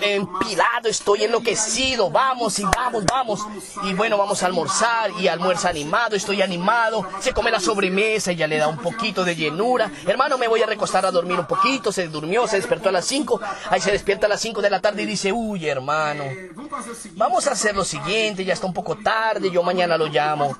empilado, 0.01 0.89
estoy 0.89 1.23
enloquecido, 1.23 2.09
vamos 2.09 2.57
y 2.59 2.63
vamos, 2.63 3.05
vamos. 3.05 3.41
Y 3.83 3.93
bueno, 3.93 4.17
vamos 4.17 4.41
a 4.43 4.45
almorzar 4.47 5.11
y 5.19 5.27
almuerza 5.27 5.69
animado, 5.69 6.15
estoy 6.15 6.41
animado, 6.41 7.05
se 7.19 7.33
come 7.33 7.51
la 7.51 7.59
sobremesa 7.59 8.31
y 8.31 8.37
ya 8.37 8.47
le 8.47 8.57
da 8.57 8.67
un 8.67 8.77
poquito 8.77 9.23
de 9.23 9.35
llenura. 9.35 9.91
Hermano, 10.05 10.37
me 10.37 10.47
voy 10.47 10.61
a 10.61 10.65
recostar 10.65 11.05
a 11.05 11.11
dormir 11.11 11.39
un 11.39 11.47
poquito, 11.47 11.91
se 11.91 12.07
durmió, 12.07 12.47
se 12.47 12.57
despertó 12.57 12.89
a 12.89 12.91
las 12.91 13.05
5, 13.05 13.39
ahí 13.69 13.81
se 13.81 13.91
despierta 13.91 14.25
a 14.25 14.29
las 14.29 14.41
5 14.41 14.61
de 14.61 14.69
la 14.69 14.79
tarde 14.79 15.00
y 15.01 15.05
dice, 15.05 15.31
uy, 15.31 15.67
hermano, 15.67 16.23
vamos 17.13 17.47
a 17.47 17.51
hacer 17.51 17.75
lo 17.75 17.83
siguiente, 17.83 18.45
ya 18.45 18.53
está 18.53 18.67
un 18.67 18.73
poco 18.73 18.97
tarde, 18.97 19.51
yo 19.51 19.63
mañana 19.63 19.97
lo 19.97 20.07
llamo. 20.07 20.55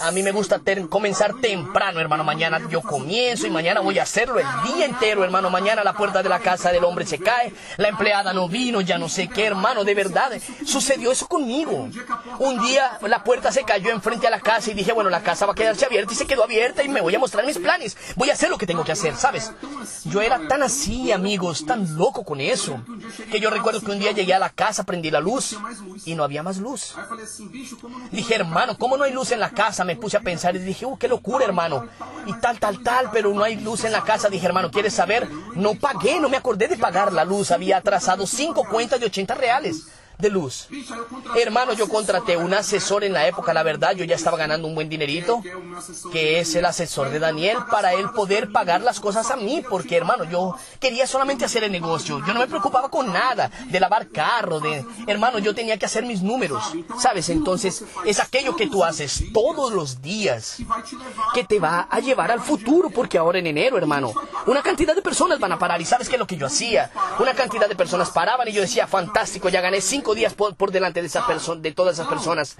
A 0.00 0.10
mí 0.10 0.22
me 0.22 0.32
gusta 0.32 0.60
comenzar 0.88 1.34
temprano, 1.40 2.00
hermano, 2.00 2.24
mañana 2.24 2.60
yo 2.68 2.82
comienzo 2.82 3.46
y 3.46 3.50
mañana 3.50 3.80
voy 3.80 3.98
a 3.98 4.02
hacerlo 4.02 4.38
el 4.38 4.46
día 4.64 4.86
entero, 4.86 5.24
hermano. 5.24 5.50
Mañana 5.50 5.84
la 5.84 5.94
puerta 5.94 6.22
de 6.22 6.28
la 6.28 6.40
casa 6.40 6.70
del 6.70 6.84
hombre 6.84 7.06
se 7.06 7.18
cae, 7.18 7.52
la 7.76 7.88
empleada 7.88 8.32
no 8.32 8.48
vino, 8.48 8.80
ya 8.80 8.98
no 8.98 9.08
sé 9.08 9.28
qué, 9.28 9.46
hermano, 9.46 9.84
de 9.84 9.94
verdad, 9.94 10.32
sucedió 10.64 11.12
eso 11.12 11.26
conmigo. 11.26 11.88
Un 12.38 12.60
día 12.62 12.98
la 13.02 13.24
puerta 13.24 13.52
se 13.52 13.64
cayó 13.64 13.90
enfrente 13.90 14.26
a 14.26 14.30
la 14.30 14.40
casa 14.40 14.70
y 14.70 14.74
dije, 14.74 14.92
bueno, 14.92 15.10
la 15.10 15.22
casa 15.22 15.46
va 15.46 15.52
a 15.52 15.54
quedarse 15.54 15.86
abierta 15.86 16.12
y 16.12 16.16
se 16.16 16.26
quedó 16.26 16.44
abierta 16.44 16.82
y 16.82 16.88
me 16.88 17.00
voy 17.00 17.14
a 17.14 17.18
mostrar 17.18 17.46
mis 17.46 17.58
planes, 17.58 17.96
voy 18.16 18.30
a 18.30 18.34
hacer 18.34 18.50
lo 18.50 18.58
que 18.58 18.66
tengo 18.66 18.84
que 18.84 18.92
hacer, 18.92 19.16
¿sabes? 19.16 19.52
Yo 20.04 20.20
era 20.20 20.46
tan 20.48 20.62
así, 20.62 21.12
amigos, 21.12 21.64
tan 21.66 21.96
loco 21.96 22.24
con 22.24 22.40
eso, 22.40 22.80
que 23.30 23.40
yo 23.40 23.50
recuerdo 23.50 23.75
que 23.82 23.90
un 23.90 23.98
día 23.98 24.12
llegué 24.12 24.34
a 24.34 24.38
la 24.38 24.50
casa, 24.50 24.84
prendí 24.84 25.10
la 25.10 25.20
luz 25.20 25.56
y 26.04 26.14
no 26.14 26.24
había 26.24 26.42
más 26.42 26.58
luz. 26.58 26.94
Dije, 28.10 28.34
hermano, 28.34 28.76
¿cómo 28.78 28.96
no 28.96 29.04
hay 29.04 29.12
luz 29.12 29.32
en 29.32 29.40
la 29.40 29.50
casa? 29.50 29.84
Me 29.84 29.96
puse 29.96 30.16
a 30.16 30.20
pensar 30.20 30.56
y 30.56 30.60
dije, 30.60 30.86
oh, 30.86 30.96
qué 30.98 31.08
locura, 31.08 31.44
hermano. 31.44 31.88
Y 32.26 32.32
tal, 32.34 32.58
tal, 32.58 32.82
tal, 32.82 33.10
pero 33.12 33.32
no 33.32 33.42
hay 33.42 33.56
luz 33.56 33.84
en 33.84 33.92
la 33.92 34.02
casa. 34.04 34.28
Dije, 34.28 34.46
hermano, 34.46 34.70
¿quieres 34.70 34.94
saber? 34.94 35.28
No 35.54 35.74
pagué, 35.74 36.20
no 36.20 36.28
me 36.28 36.36
acordé 36.36 36.68
de 36.68 36.76
pagar 36.76 37.12
la 37.12 37.24
luz. 37.24 37.50
Había 37.50 37.78
atrasado 37.78 38.26
cinco 38.26 38.64
cuentas 38.68 39.00
de 39.00 39.06
80 39.06 39.34
reales 39.34 39.86
de 40.18 40.30
luz. 40.30 40.68
Hermano, 41.36 41.72
yo 41.74 41.88
contraté 41.88 42.36
un 42.36 42.54
asesor 42.54 43.04
en 43.04 43.12
la 43.12 43.26
época, 43.26 43.52
la 43.52 43.62
verdad, 43.62 43.94
yo 43.94 44.04
ya 44.04 44.14
estaba 44.14 44.36
ganando 44.36 44.66
un 44.66 44.74
buen 44.74 44.88
dinerito, 44.88 45.42
que 46.12 46.40
es 46.40 46.54
el 46.54 46.64
asesor 46.64 47.10
de 47.10 47.18
Daniel, 47.18 47.58
para 47.70 47.92
él 47.92 48.10
poder 48.10 48.50
pagar 48.50 48.80
las 48.80 49.00
cosas 49.00 49.30
a 49.30 49.36
mí, 49.36 49.62
porque 49.68 49.96
hermano, 49.96 50.24
yo 50.24 50.56
quería 50.80 51.06
solamente 51.06 51.44
hacer 51.44 51.64
el 51.64 51.72
negocio, 51.72 52.20
yo 52.26 52.32
no 52.32 52.40
me 52.40 52.46
preocupaba 52.46 52.88
con 52.88 53.12
nada, 53.12 53.50
de 53.66 53.80
lavar 53.80 54.08
carro, 54.08 54.60
de, 54.60 54.84
hermano, 55.06 55.38
yo 55.38 55.54
tenía 55.54 55.78
que 55.78 55.86
hacer 55.86 56.04
mis 56.04 56.22
números, 56.22 56.62
¿sabes? 56.98 57.28
Entonces, 57.28 57.84
es 58.04 58.20
aquello 58.20 58.56
que 58.56 58.68
tú 58.68 58.84
haces 58.84 59.24
todos 59.32 59.72
los 59.72 60.00
días 60.00 60.58
que 61.34 61.44
te 61.44 61.58
va 61.58 61.88
a 61.90 62.00
llevar 62.00 62.30
al 62.30 62.40
futuro, 62.40 62.90
porque 62.90 63.18
ahora 63.18 63.38
en 63.38 63.46
enero, 63.46 63.76
hermano, 63.76 64.12
una 64.46 64.62
cantidad 64.62 64.94
de 64.94 65.02
personas 65.02 65.38
van 65.38 65.52
a 65.52 65.58
parar, 65.58 65.80
y 65.80 65.84
¿sabes 65.84 66.08
qué 66.08 66.14
es 66.14 66.18
lo 66.18 66.26
que 66.26 66.36
yo 66.36 66.46
hacía? 66.46 66.90
Una 67.18 67.34
cantidad 67.34 67.68
de 67.68 67.76
personas 67.76 68.10
paraban 68.10 68.48
y 68.48 68.52
yo 68.52 68.62
decía, 68.62 68.86
fantástico, 68.86 69.48
ya 69.48 69.60
gané 69.60 69.80
cinco 69.80 70.05
días 70.14 70.34
por, 70.34 70.70
delante 70.70 71.00
de, 71.00 71.06
esa 71.06 71.24
de 71.58 71.72
todas 71.72 71.94
esas 71.94 72.08
personas. 72.08 72.56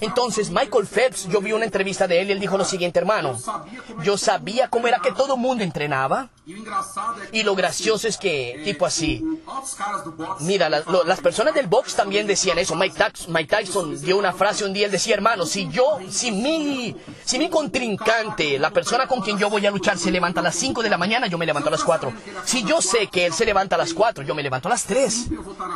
Entonces, 0.00 0.50
Michael 0.50 0.86
Phelps, 0.86 1.28
yo 1.28 1.40
vi 1.40 1.52
una 1.52 1.64
entrevista 1.64 2.06
de 2.06 2.20
él 2.20 2.28
y 2.28 2.32
él 2.32 2.40
dijo 2.40 2.56
lo 2.56 2.64
siguiente, 2.64 2.98
hermano, 2.98 3.36
yo 4.02 4.18
sabía 4.18 4.68
cómo 4.68 4.88
era 4.88 4.98
que 5.00 5.12
todo 5.12 5.34
el 5.34 5.40
mundo 5.40 5.64
entrenaba. 5.64 6.30
Y 7.32 7.42
lo 7.42 7.56
gracioso 7.56 8.06
es 8.06 8.16
que, 8.16 8.60
tipo 8.64 8.86
así, 8.86 9.20
mira, 10.40 10.68
las 10.68 11.20
personas 11.20 11.54
del 11.54 11.66
box 11.66 11.96
también 11.96 12.26
decían 12.26 12.56
eso. 12.58 12.76
Mike, 12.76 13.46
Tyson 13.48 14.00
dio 14.00 14.16
una 14.16 14.32
frase 14.32 14.64
un 14.64 14.72
día, 14.72 14.86
él 14.86 14.92
decía, 14.92 15.14
hermano, 15.14 15.44
si 15.44 15.68
yo, 15.68 15.98
si 16.08 16.30
mi, 16.30 16.94
si 17.24 17.38
mi 17.38 17.50
contrincante, 17.50 18.60
la 18.60 18.70
persona 18.70 19.08
con 19.08 19.22
quien 19.22 19.38
yo 19.38 19.50
voy 19.50 19.66
a 19.66 19.72
luchar, 19.72 19.98
se 19.98 20.12
levanta 20.12 20.38
a 20.38 20.44
las 20.44 20.54
5 20.54 20.84
de 20.84 20.90
la 20.90 20.98
mañana, 20.98 21.26
yo 21.26 21.36
me 21.36 21.46
levanto 21.46 21.68
a 21.68 21.72
las 21.72 21.82
4. 21.82 22.12
Si 22.44 22.62
yo 22.62 22.80
sé 22.80 23.08
que 23.08 23.26
él 23.26 23.32
se 23.32 23.44
levanta 23.44 23.74
a 23.74 23.78
las 23.78 23.92
4, 23.92 24.22
yo 24.22 24.34
me 24.36 24.44
levanto 24.44 24.68
a 24.68 24.70
las 24.70 24.84
3. 24.84 25.28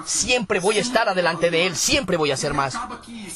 Siempre 0.05 0.61
voy 0.61 0.79
a 0.79 0.81
estar 0.81 1.09
delante 1.15 1.51
de 1.51 1.67
Él, 1.67 1.77
siempre 1.77 2.17
voy 2.17 2.31
a 2.31 2.35
hacer 2.35 2.55
más. 2.55 2.75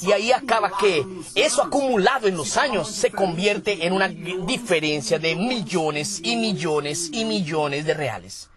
Y 0.02 0.12
ahí 0.12 0.32
acaba 0.32 0.76
que 0.78 1.06
eso 1.34 1.62
acumulado 1.62 2.28
en 2.28 2.36
los 2.36 2.56
años 2.56 2.90
se 2.90 3.10
convierte 3.10 3.86
en 3.86 3.92
una 3.92 4.08
diferencia 4.08 5.18
de 5.18 5.36
millones 5.36 6.20
y 6.22 6.36
millones 6.36 7.10
y 7.12 7.24
millones 7.24 7.84
de 7.84 7.94
reales. 7.94 8.48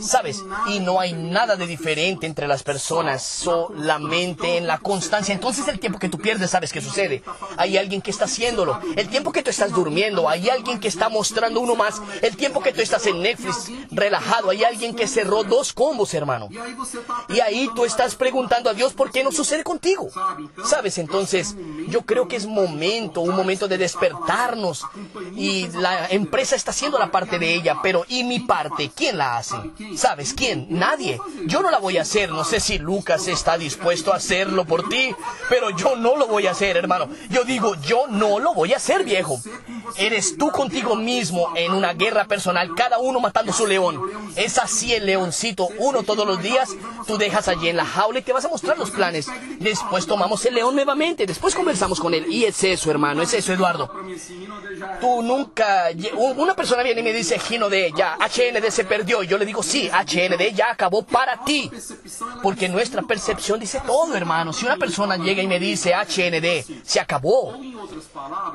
¿Sabes? 0.00 0.44
Y 0.68 0.80
no 0.80 1.00
hay 1.00 1.12
nada 1.12 1.56
de 1.56 1.66
diferente 1.66 2.26
entre 2.26 2.46
las 2.46 2.62
personas, 2.62 3.22
solamente 3.22 4.56
en 4.56 4.66
la 4.66 4.78
constancia. 4.78 5.34
Entonces 5.34 5.66
el 5.66 5.80
tiempo 5.80 5.98
que 5.98 6.08
tú 6.08 6.18
pierdes, 6.18 6.50
¿sabes 6.50 6.72
qué 6.72 6.80
sucede? 6.80 7.22
Hay 7.56 7.76
alguien 7.76 8.00
que 8.00 8.10
está 8.10 8.26
haciéndolo. 8.26 8.78
El 8.94 9.08
tiempo 9.08 9.32
que 9.32 9.42
tú 9.42 9.50
estás 9.50 9.72
durmiendo, 9.72 10.28
hay 10.28 10.48
alguien 10.48 10.78
que 10.78 10.88
está 10.88 11.08
mostrando 11.08 11.60
uno 11.60 11.74
más. 11.74 12.00
El 12.22 12.36
tiempo 12.36 12.60
que 12.60 12.72
tú 12.72 12.80
estás 12.80 13.06
en 13.06 13.22
Netflix 13.22 13.70
relajado, 13.90 14.50
hay 14.50 14.62
alguien 14.62 14.94
que 14.94 15.08
cerró 15.08 15.42
dos 15.42 15.72
combos, 15.72 16.14
hermano. 16.14 16.48
Y 17.28 17.40
ahí 17.40 17.68
tú 17.74 17.84
estás 17.84 18.14
preguntando 18.14 18.70
a 18.70 18.74
Dios 18.74 18.92
por 18.92 19.10
qué 19.10 19.24
no 19.24 19.32
sucede 19.32 19.64
contigo. 19.64 20.08
¿Sabes? 20.64 20.98
Entonces 20.98 21.56
yo 21.88 22.02
creo 22.02 22.28
que 22.28 22.36
es 22.36 22.46
momento, 22.46 23.20
un 23.20 23.34
momento 23.34 23.66
de 23.66 23.78
despertarnos. 23.78 24.84
Y 25.34 25.66
la 25.68 26.06
empresa 26.08 26.54
está 26.54 26.70
haciendo 26.70 26.98
la 26.98 27.10
parte 27.10 27.38
de 27.38 27.54
ella, 27.54 27.78
pero 27.82 28.04
¿y 28.08 28.22
mi 28.22 28.40
parte? 28.40 28.90
¿Quién 28.94 29.18
la 29.18 29.38
hace? 29.38 29.39
¿Sabes 29.96 30.34
quién? 30.34 30.66
Nadie. 30.70 31.18
Yo 31.46 31.62
no 31.62 31.70
la 31.70 31.78
voy 31.78 31.98
a 31.98 32.02
hacer. 32.02 32.30
No 32.30 32.44
sé 32.44 32.60
si 32.60 32.78
Lucas 32.78 33.28
está 33.28 33.58
dispuesto 33.58 34.12
a 34.12 34.16
hacerlo 34.16 34.64
por 34.64 34.88
ti, 34.88 35.14
pero 35.48 35.70
yo 35.70 35.96
no 35.96 36.16
lo 36.16 36.26
voy 36.26 36.46
a 36.46 36.52
hacer, 36.52 36.76
hermano. 36.76 37.08
Yo 37.30 37.44
digo, 37.44 37.74
yo 37.82 38.06
no 38.08 38.38
lo 38.38 38.54
voy 38.54 38.72
a 38.72 38.76
hacer, 38.76 39.04
viejo. 39.04 39.40
Eres 39.96 40.36
tú 40.36 40.50
contigo 40.50 40.94
mismo 40.96 41.52
en 41.56 41.72
una 41.72 41.94
guerra 41.94 42.24
personal, 42.24 42.74
cada 42.74 42.98
uno 42.98 43.20
matando 43.20 43.52
su 43.52 43.66
león. 43.66 44.00
Es 44.36 44.58
así 44.58 44.94
el 44.94 45.06
leoncito, 45.06 45.68
uno 45.78 46.02
todos 46.02 46.26
los 46.26 46.42
días. 46.42 46.70
Tú 47.06 47.18
dejas 47.18 47.48
allí 47.48 47.68
en 47.68 47.76
la 47.76 47.84
jaula 47.84 48.20
y 48.20 48.22
te 48.22 48.32
vas 48.32 48.44
a 48.44 48.48
mostrar 48.48 48.78
los 48.78 48.90
planes. 48.90 49.26
Después 49.58 50.06
tomamos 50.06 50.44
el 50.46 50.54
león 50.54 50.74
nuevamente, 50.74 51.26
después 51.26 51.54
conversamos 51.54 52.00
con 52.00 52.14
él. 52.14 52.26
Y 52.28 52.44
es 52.44 52.62
eso, 52.64 52.90
hermano, 52.90 53.22
es 53.22 53.34
eso, 53.34 53.52
Eduardo. 53.52 53.90
Tú 55.00 55.22
nunca... 55.22 55.88
Una 56.36 56.54
persona 56.54 56.82
viene 56.82 57.00
y 57.00 57.04
me 57.04 57.12
dice, 57.12 57.38
Gino 57.38 57.68
de 57.68 57.92
ya, 57.96 58.16
HND 58.16 58.70
se 58.70 58.84
perdió 58.84 59.20
yo 59.30 59.38
le 59.38 59.46
digo, 59.46 59.62
sí, 59.62 59.88
HND 59.88 60.54
ya 60.54 60.70
acabó 60.70 61.02
para 61.02 61.44
ti. 61.44 61.70
Porque 62.42 62.68
nuestra 62.68 63.02
percepción 63.02 63.60
dice 63.60 63.80
todo, 63.86 64.14
hermano. 64.16 64.52
Si 64.52 64.64
una 64.64 64.76
persona 64.76 65.16
llega 65.16 65.42
y 65.42 65.46
me 65.46 65.58
dice 65.58 65.92
HND, 65.94 66.82
se 66.84 67.00
acabó. 67.00 67.56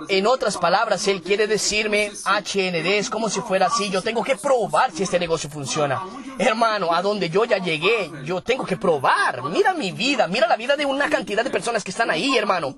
En 0.10 0.28
otras 0.28 0.58
palabras, 0.58 1.08
él 1.08 1.22
quiere 1.22 1.48
decirme 1.48 2.12
HND 2.26 2.86
es 2.98 3.10
como 3.10 3.30
si 3.30 3.42
fuera 3.42 3.68
así. 3.68 3.90
Yo 3.90 4.02
tengo 4.02 4.24
que 4.24 4.36
probar 4.36 4.92
si 4.92 5.04
este 5.04 5.20
negocio 5.20 5.50
funciona. 5.50 6.02
Hermano, 6.38 6.94
a 6.94 7.02
donde 7.02 7.30
yo 7.30 7.46
ya 7.46 7.58
llegué, 7.58 8.12
yo 8.24 8.42
tengo 8.42 8.66
que 8.66 8.78
probar. 8.78 9.44
Mira 9.44 9.74
mi 9.74 9.92
vida, 9.92 10.28
mira 10.28 10.48
la 10.48 10.58
vida 10.58 10.76
de 10.76 10.86
una 10.86 11.10
cantidad 11.10 11.44
de 11.44 11.50
personas 11.50 11.84
que 11.84 11.92
están 11.92 12.10
ahí, 12.10 12.38
hermano. 12.38 12.76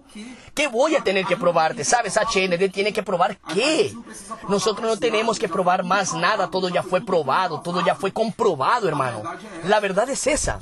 ¿Qué 0.54 0.68
voy 0.68 0.96
a 0.96 1.04
tener 1.04 1.26
que 1.26 1.38
probarte? 1.38 1.84
¿Sabes? 1.84 2.18
HND 2.18 2.72
tiene 2.72 2.94
que 2.94 3.04
probar 3.04 3.37
qué. 3.54 3.94
Nosotros 4.48 4.88
no 4.88 4.98
tenemos 4.98 5.40
que 5.40 5.48
probar 5.48 5.84
más 5.84 6.14
nada. 6.14 6.50
Todo 6.50 6.70
ya 6.70 6.84
fue 6.84 7.02
probado, 7.02 7.62
todo 7.62 7.84
ya 7.86 7.96
fue 7.96 8.12
comprobado, 8.12 8.88
hermano. 8.88 9.24
La 9.66 9.80
verdad 9.80 10.10
es 10.10 10.28
esa. 10.28 10.60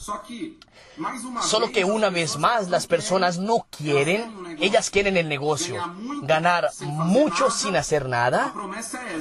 Solo 1.41 1.71
que 1.71 1.83
una 1.83 2.09
vez 2.09 2.38
más 2.38 2.69
las 2.69 2.88
personas 2.88 3.38
no 3.38 3.67
quieren, 3.69 4.57
ellas 4.61 4.89
quieren 4.89 5.17
el 5.17 5.27
negocio, 5.27 5.83
ganar 6.21 6.69
mucho 6.79 7.51
sin 7.51 7.75
hacer 7.75 8.07
nada. 8.07 8.53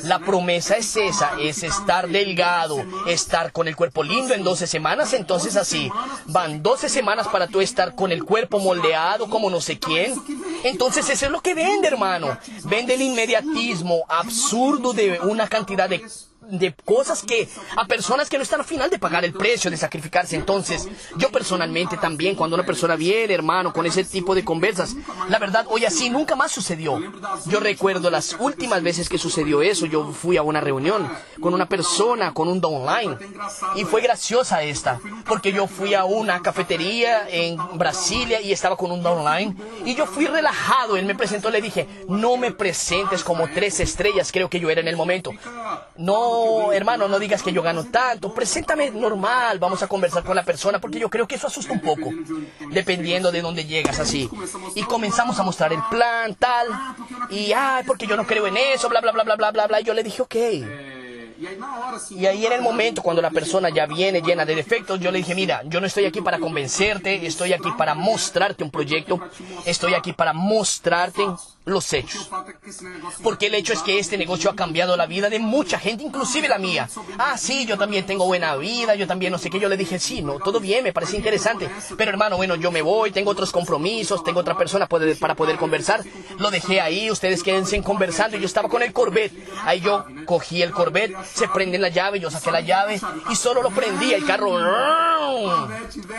La 0.05 0.21
promesa 0.21 0.77
es 0.77 0.97
esa, 0.97 1.33
es 1.41 1.65
estar 1.65 2.09
delgado, 2.09 2.85
estar 3.07 3.51
con 3.51 3.67
el 3.67 3.75
cuerpo 3.75 4.05
lindo 4.05 4.35
en 4.35 4.45
12 4.45 4.69
semanas, 4.69 5.13
entonces 5.15 5.57
así, 5.57 5.91
van 6.27 6.63
12 6.63 6.89
semanas 6.89 7.27
para 7.27 7.49
tú 7.49 7.61
estar 7.61 7.97
con 7.97 8.13
el 8.13 8.25
cuerpo 8.25 8.61
moldeado 8.61 9.29
como 9.29 9.51
no 9.51 9.61
sé 9.61 9.79
quién. 9.79 10.15
Entonces 10.63 11.09
eso 11.11 11.27
es 11.27 11.33
lo 11.33 11.41
que 11.41 11.55
vende, 11.55 11.89
hermano. 11.89 12.39
Vende 12.65 12.95
el 12.95 13.03
inmediatismo 13.45 14.05
absurdo 14.09 14.93
de 14.93 15.21
una 15.21 15.49
cantidad 15.49 15.89
de 15.89 16.05
de 16.49 16.75
cosas 16.85 17.23
que 17.23 17.49
a 17.77 17.87
personas 17.87 18.29
que 18.29 18.37
no 18.37 18.43
están 18.43 18.61
al 18.61 18.67
final 18.67 18.91
de 18.91 18.99
pagar 18.99 19.25
el 19.25 19.33
precio 19.33 19.71
de 19.71 19.77
sacrificarse. 19.77 20.37
Entonces, 20.37 20.89
yo 21.17 21.31
personalmente 21.31 21.97
también, 21.97 22.35
cuando 22.35 22.57
una 22.57 22.67
persona 22.67 22.97
viene, 22.97 23.35
hermano, 23.35 23.73
con 23.73 23.87
ese 23.87 24.05
tipo 24.05 24.35
de 24.35 24.45
conversas, 24.45 24.95
la 25.29 25.39
verdad, 25.39 25.67
hoy 25.69 25.85
así 25.85 26.11
nunca 26.11 26.37
más 26.37 26.53
sucedió. 26.53 27.01
Yo 27.47 27.61
recuerdo 27.61 28.11
las 28.11 28.37
últimas 28.39 28.83
veces 28.83 29.09
que 29.09 29.19
sucedió 29.19 29.63
eso, 29.63 29.87
yo 29.87 30.13
fui 30.13 30.37
a 30.37 30.43
una 30.43 30.61
reunión 30.61 31.09
con 31.41 31.55
una 31.55 31.69
persona, 31.69 32.33
con 32.33 32.49
un 32.49 32.61
downline, 32.61 33.17
y 33.77 33.85
fue 33.85 34.01
graciosa 34.01 34.63
esta, 34.63 35.01
porque 35.27 35.53
yo 35.53 35.67
fui 35.67 35.95
a 35.95 36.05
una 36.05 36.43
cafetería 36.43 37.29
en 37.29 37.57
Brasilia 37.75 38.41
y 38.41 38.53
estaba 38.53 38.77
con 38.77 38.91
un 38.91 39.03
downline, 39.03 39.57
y 39.85 39.95
yo 39.95 40.07
fui 40.07 40.27
relajado, 40.27 40.97
él 40.97 41.07
me 41.07 41.15
presentó, 41.15 41.51
le 41.51 41.61
dije, 41.61 41.89
no 42.09 42.37
me 42.37 42.53
presentes 42.53 43.23
como 43.25 43.49
tres 43.49 43.81
estrellas, 43.81 44.31
creo 44.33 44.49
que 44.49 44.61
yo 44.61 44.71
era 44.71 44.81
en 44.81 44.89
el 44.89 44.97
momento. 44.97 45.33
No 45.97 46.73
hermano, 46.73 47.07
no 47.07 47.19
digas 47.19 47.43
que 47.43 47.53
yo 47.53 47.63
gano 47.63 47.85
tanto, 47.85 48.35
preséntame 48.35 48.91
normal, 48.91 49.59
vamos 49.61 49.83
a 49.83 49.87
conversar 49.87 50.25
con 50.25 50.35
la 50.35 50.43
persona, 50.43 50.81
porque 50.81 50.99
yo 50.99 51.09
creo 51.09 51.29
que 51.29 51.37
eso 51.37 51.47
asusta 51.47 51.73
un 51.73 51.81
poco, 51.81 52.11
dependiendo 52.71 53.31
de 53.31 53.43
dónde 53.43 53.65
llegas 53.65 54.01
así. 54.01 54.29
Y 54.75 54.83
comenzamos 54.83 55.39
a 55.39 55.45
mostrar 55.45 55.73
el 55.73 55.83
plan, 55.91 56.35
tal, 56.35 56.67
y, 57.31 57.53
ay, 57.53 57.85
porque 57.87 58.07
yo 58.07 58.17
no 58.17 58.27
creo 58.27 58.47
en 58.49 58.57
eso, 58.57 58.89
bla, 58.89 59.01
bla, 59.01 59.13
bla, 59.13 59.23
bla, 59.23 59.37
bla, 59.37 59.51
bla, 59.53 59.67
bla, 59.69 59.81
y 59.81 59.85
yo 59.85 59.95
le 59.95 60.03
dije, 60.03 60.23
ok. 60.23 60.35
Y 62.11 62.27
ahí 62.27 62.47
en 62.47 62.53
el 62.53 62.63
momento 62.63 63.03
cuando 63.03 63.21
la 63.21 63.31
persona 63.31 63.69
ya 63.69 63.87
viene 63.87 64.21
llena 64.21 64.45
de 64.45 64.55
defectos, 64.55 64.99
yo 65.01 65.11
le 65.11 65.19
dije, 65.19 65.35
mira, 65.35 65.63
yo 65.65 65.81
no 65.81 65.87
estoy 65.87 66.07
aquí 66.07 66.21
para 66.21 66.39
convencerte, 66.39 67.27
estoy 67.27 67.53
aquí 67.53 67.71
para 67.77 67.95
mostrarte 67.95 68.65
un 68.65 68.71
proyecto, 68.71 69.21
estoy 69.65 69.95
aquí 69.95 70.13
para 70.13 70.33
mostrarte 70.33 71.23
los 71.65 71.93
hechos. 71.93 72.31
Porque 73.23 73.47
el 73.47 73.55
hecho 73.55 73.73
es 73.73 73.83
que 73.83 73.99
este 73.99 74.19
negocio 74.19 74.51
ha 74.51 74.57
cambiado 74.57 74.97
la 74.97 75.07
vida 75.07 75.31
de 75.31 75.39
mucha 75.39 75.79
gente, 75.79 76.05
inclusive 76.05 76.49
la 76.49 76.59
mía. 76.59 76.89
Ah, 77.19 77.39
sí, 77.39 77.67
yo 77.67 77.79
también 77.79 78.07
tengo 78.07 78.27
buena 78.27 78.57
vida, 78.57 78.95
yo 78.95 79.07
también 79.07 79.33
no 79.33 79.39
sé 79.39 79.51
qué. 79.51 79.59
Yo 79.59 79.69
le 79.69 79.77
dije, 79.77 79.99
sí, 79.99 80.23
no, 80.23 80.39
todo 80.39 80.61
bien, 80.61 80.85
me 80.85 80.93
parece 80.93 81.17
interesante. 81.17 81.69
Pero 81.97 82.11
hermano, 82.11 82.37
bueno, 82.37 82.55
yo 82.57 82.71
me 82.71 82.83
voy, 82.83 83.11
tengo 83.13 83.31
otros 83.31 83.51
compromisos, 83.51 84.23
tengo 84.25 84.41
otra 84.41 84.57
persona 84.57 84.87
para 84.87 85.35
poder 85.35 85.57
conversar. 85.57 86.03
Lo 86.39 86.51
dejé 86.51 86.81
ahí, 86.81 87.11
ustedes 87.11 87.43
quédense 87.43 87.81
conversando. 87.83 88.37
Yo 88.37 88.47
estaba 88.47 88.69
con 88.69 88.83
el 88.83 88.93
Corvette. 88.93 89.33
Ahí 89.65 89.81
yo 89.81 90.05
cogí 90.27 90.63
el 90.63 90.71
Corvette, 90.71 91.17
se 91.25 91.49
prende 91.49 91.79
la 91.79 91.89
llave, 91.89 92.21
yo 92.21 92.31
saqué 92.31 92.51
la 92.51 92.61
llave 92.61 93.01
y 93.31 93.37
solo 93.37 93.63
lo 93.63 93.71
prendí. 93.71 94.13
El 94.13 94.25
carro. 94.27 94.59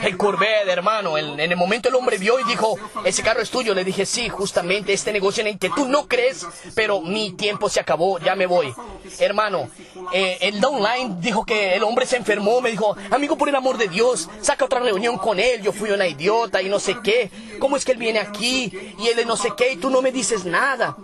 El 0.02 0.18
Corvette, 0.18 0.68
hermano. 0.68 1.18
En, 1.18 1.40
el 1.40 1.56
momento 1.56 1.90
el 1.90 1.96
hombre 1.96 2.18
vio 2.18 2.40
y 2.40 2.44
dijo, 2.44 2.78
ese 3.04 3.22
carro 3.22 3.42
es 3.42 3.50
tuyo. 3.50 3.74
Le 3.74 3.84
dije, 3.84 4.06
sí, 4.06 4.28
justamente 4.30 4.94
este 4.94 5.12
negocio 5.14 5.35
en 5.42 5.48
el 5.48 5.60
que 5.60 5.70
tú 5.70 5.88
no 5.88 6.08
crees, 6.08 6.46
pero 6.74 7.02
mi 7.02 7.32
tiempo 7.32 7.70
se 7.70 7.80
acabó, 7.80 8.20
ya 8.20 8.36
me 8.36 8.46
voy. 8.46 8.74
Hermano, 9.20 9.70
eh, 10.14 10.38
el 10.42 10.60
downline 10.60 11.20
dijo 11.20 11.46
que 11.46 11.76
el 11.76 11.84
hombre 11.84 12.06
se 12.06 12.18
enfermó, 12.18 12.62
me 12.62 12.72
dijo, 12.72 12.96
amigo, 13.12 13.38
por 13.38 13.50
el 13.50 13.56
amor 13.56 13.78
de 13.78 13.88
Dios, 13.88 14.30
saca 14.42 14.66
otra 14.66 14.80
reunión 14.80 15.18
con 15.18 15.40
él, 15.40 15.62
yo 15.62 15.72
fui 15.72 15.92
una 15.92 16.08
idiota 16.08 16.62
y 16.62 16.70
no 16.70 16.80
sé 16.80 16.98
qué. 17.04 17.30
¿Cómo 17.60 17.78
es 17.78 17.86
que 17.86 17.94
él 17.94 17.98
viene 17.98 18.20
aquí 18.20 18.72
y 19.00 19.08
él 19.08 19.26
no 19.26 19.38
sé 19.38 19.54
qué 19.56 19.74
y 19.74 19.78
tú 19.78 19.90
no 19.90 20.02
me 20.02 20.12
dices 20.12 20.46
nada? 20.46 20.98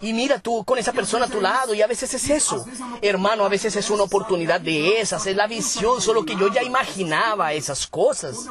Y 0.00 0.12
mira 0.12 0.38
tú 0.38 0.64
con 0.64 0.78
esa 0.78 0.92
persona 0.92 1.26
a 1.26 1.28
tu 1.28 1.40
lado 1.40 1.74
y 1.74 1.82
a 1.82 1.86
veces 1.86 2.12
es 2.14 2.28
eso. 2.28 2.64
Hermano, 3.00 3.44
a 3.44 3.48
veces 3.48 3.76
es 3.76 3.90
una 3.90 4.02
oportunidad 4.02 4.60
de 4.60 5.00
esas, 5.00 5.26
es 5.26 5.36
la 5.36 5.46
visión, 5.46 6.00
solo 6.00 6.24
que 6.24 6.36
yo 6.36 6.48
ya 6.48 6.62
imaginaba 6.62 7.52
esas 7.52 7.86
cosas. 7.86 8.48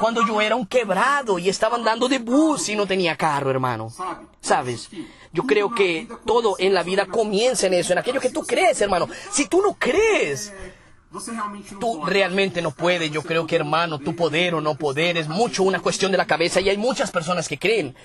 Cuando 0.00 0.26
yo 0.26 0.40
era 0.40 0.56
un 0.56 0.66
quebrado 0.66 1.38
y 1.38 1.48
estaba 1.48 1.76
andando 1.76 2.08
de 2.08 2.18
bus 2.18 2.68
y 2.68 2.76
no 2.76 2.86
tenía 2.86 3.16
carro, 3.16 3.50
hermano. 3.50 3.92
Yo 5.32 5.44
creo 5.44 5.74
que 5.74 6.08
todo 6.24 6.56
en 6.58 6.74
la 6.74 6.82
vida 6.82 7.06
comienza 7.06 7.66
en 7.66 7.74
eso, 7.74 7.92
en 7.92 7.98
aquello 7.98 8.20
que 8.20 8.30
tú 8.30 8.42
crees, 8.44 8.80
hermano. 8.80 9.08
Si 9.30 9.46
tú 9.46 9.60
no 9.60 9.76
crees, 9.78 10.52
Tú 11.80 12.04
realmente 12.04 12.60
no 12.60 12.70
puedes, 12.70 13.10
yo 13.10 13.22
creo 13.22 13.46
que 13.46 13.56
hermano, 13.56 13.98
tu 13.98 14.14
poder 14.14 14.54
o 14.54 14.60
no 14.60 14.74
poder 14.74 15.16
es 15.16 15.26
mucho 15.26 15.62
una 15.62 15.80
cuestión 15.80 16.12
de 16.12 16.18
la 16.18 16.26
cabeza 16.26 16.60
y 16.60 16.68
hay 16.68 16.76
muchas 16.76 17.10
personas 17.10 17.48
que 17.48 17.58
creen 17.58 17.96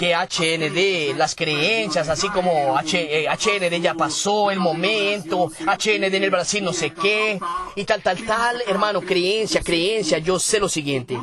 que 0.00 0.16
HND, 0.16 1.16
las 1.16 1.36
creencias, 1.36 2.08
así 2.08 2.28
como 2.30 2.74
HND 2.76 3.72
eh, 3.72 3.80
ya 3.80 3.94
pasó 3.94 4.50
el 4.50 4.58
momento, 4.58 5.52
HND 5.60 6.14
en 6.14 6.24
el 6.24 6.30
Brasil 6.30 6.64
no 6.64 6.72
sé 6.72 6.90
qué 6.90 7.38
y 7.76 7.84
tal, 7.84 8.02
tal, 8.02 8.24
tal, 8.24 8.62
hermano, 8.66 9.00
creencia, 9.02 9.62
creencia, 9.62 10.18
yo 10.18 10.40
sé 10.40 10.58
lo 10.58 10.68
siguiente, 10.68 11.16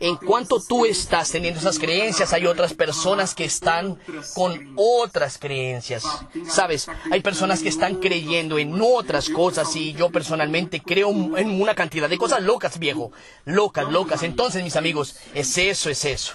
en 0.00 0.16
cuanto 0.16 0.60
tú 0.60 0.84
estás 0.84 1.30
teniendo 1.30 1.60
esas 1.60 1.78
creencias, 1.78 2.34
hay 2.34 2.44
otras 2.44 2.74
personas 2.74 3.34
que 3.34 3.44
están 3.44 3.98
con 4.34 4.74
otras 4.76 5.38
creencias, 5.38 6.04
¿sabes? 6.46 6.88
Hay 7.10 7.22
personas 7.22 7.62
que 7.62 7.70
están 7.70 7.94
creyendo 7.96 8.58
en 8.58 8.78
otras 8.82 9.30
cosas 9.30 9.74
y 9.74 9.94
yo 9.94 10.10
personalmente 10.10 10.57
creo 10.66 11.10
en 11.36 11.60
una 11.60 11.74
cantidad 11.74 12.08
de 12.08 12.18
cosas 12.18 12.42
locas, 12.42 12.78
viejo. 12.78 13.12
Locas, 13.44 13.90
locas. 13.90 14.22
Entonces, 14.22 14.62
mis 14.62 14.76
amigos, 14.76 15.16
es 15.34 15.56
eso, 15.58 15.90
es 15.90 16.04
eso. 16.04 16.34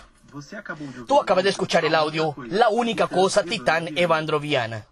Tú 1.08 1.22
acabas 1.22 1.44
de 1.44 1.52
escuchar 1.52 1.86
el 1.86 1.94
audio 1.94 2.36
La 2.48 2.70
única 2.70 3.08
cosa, 3.08 3.44
Titán 3.44 3.98
Evandroviana. 3.98 4.88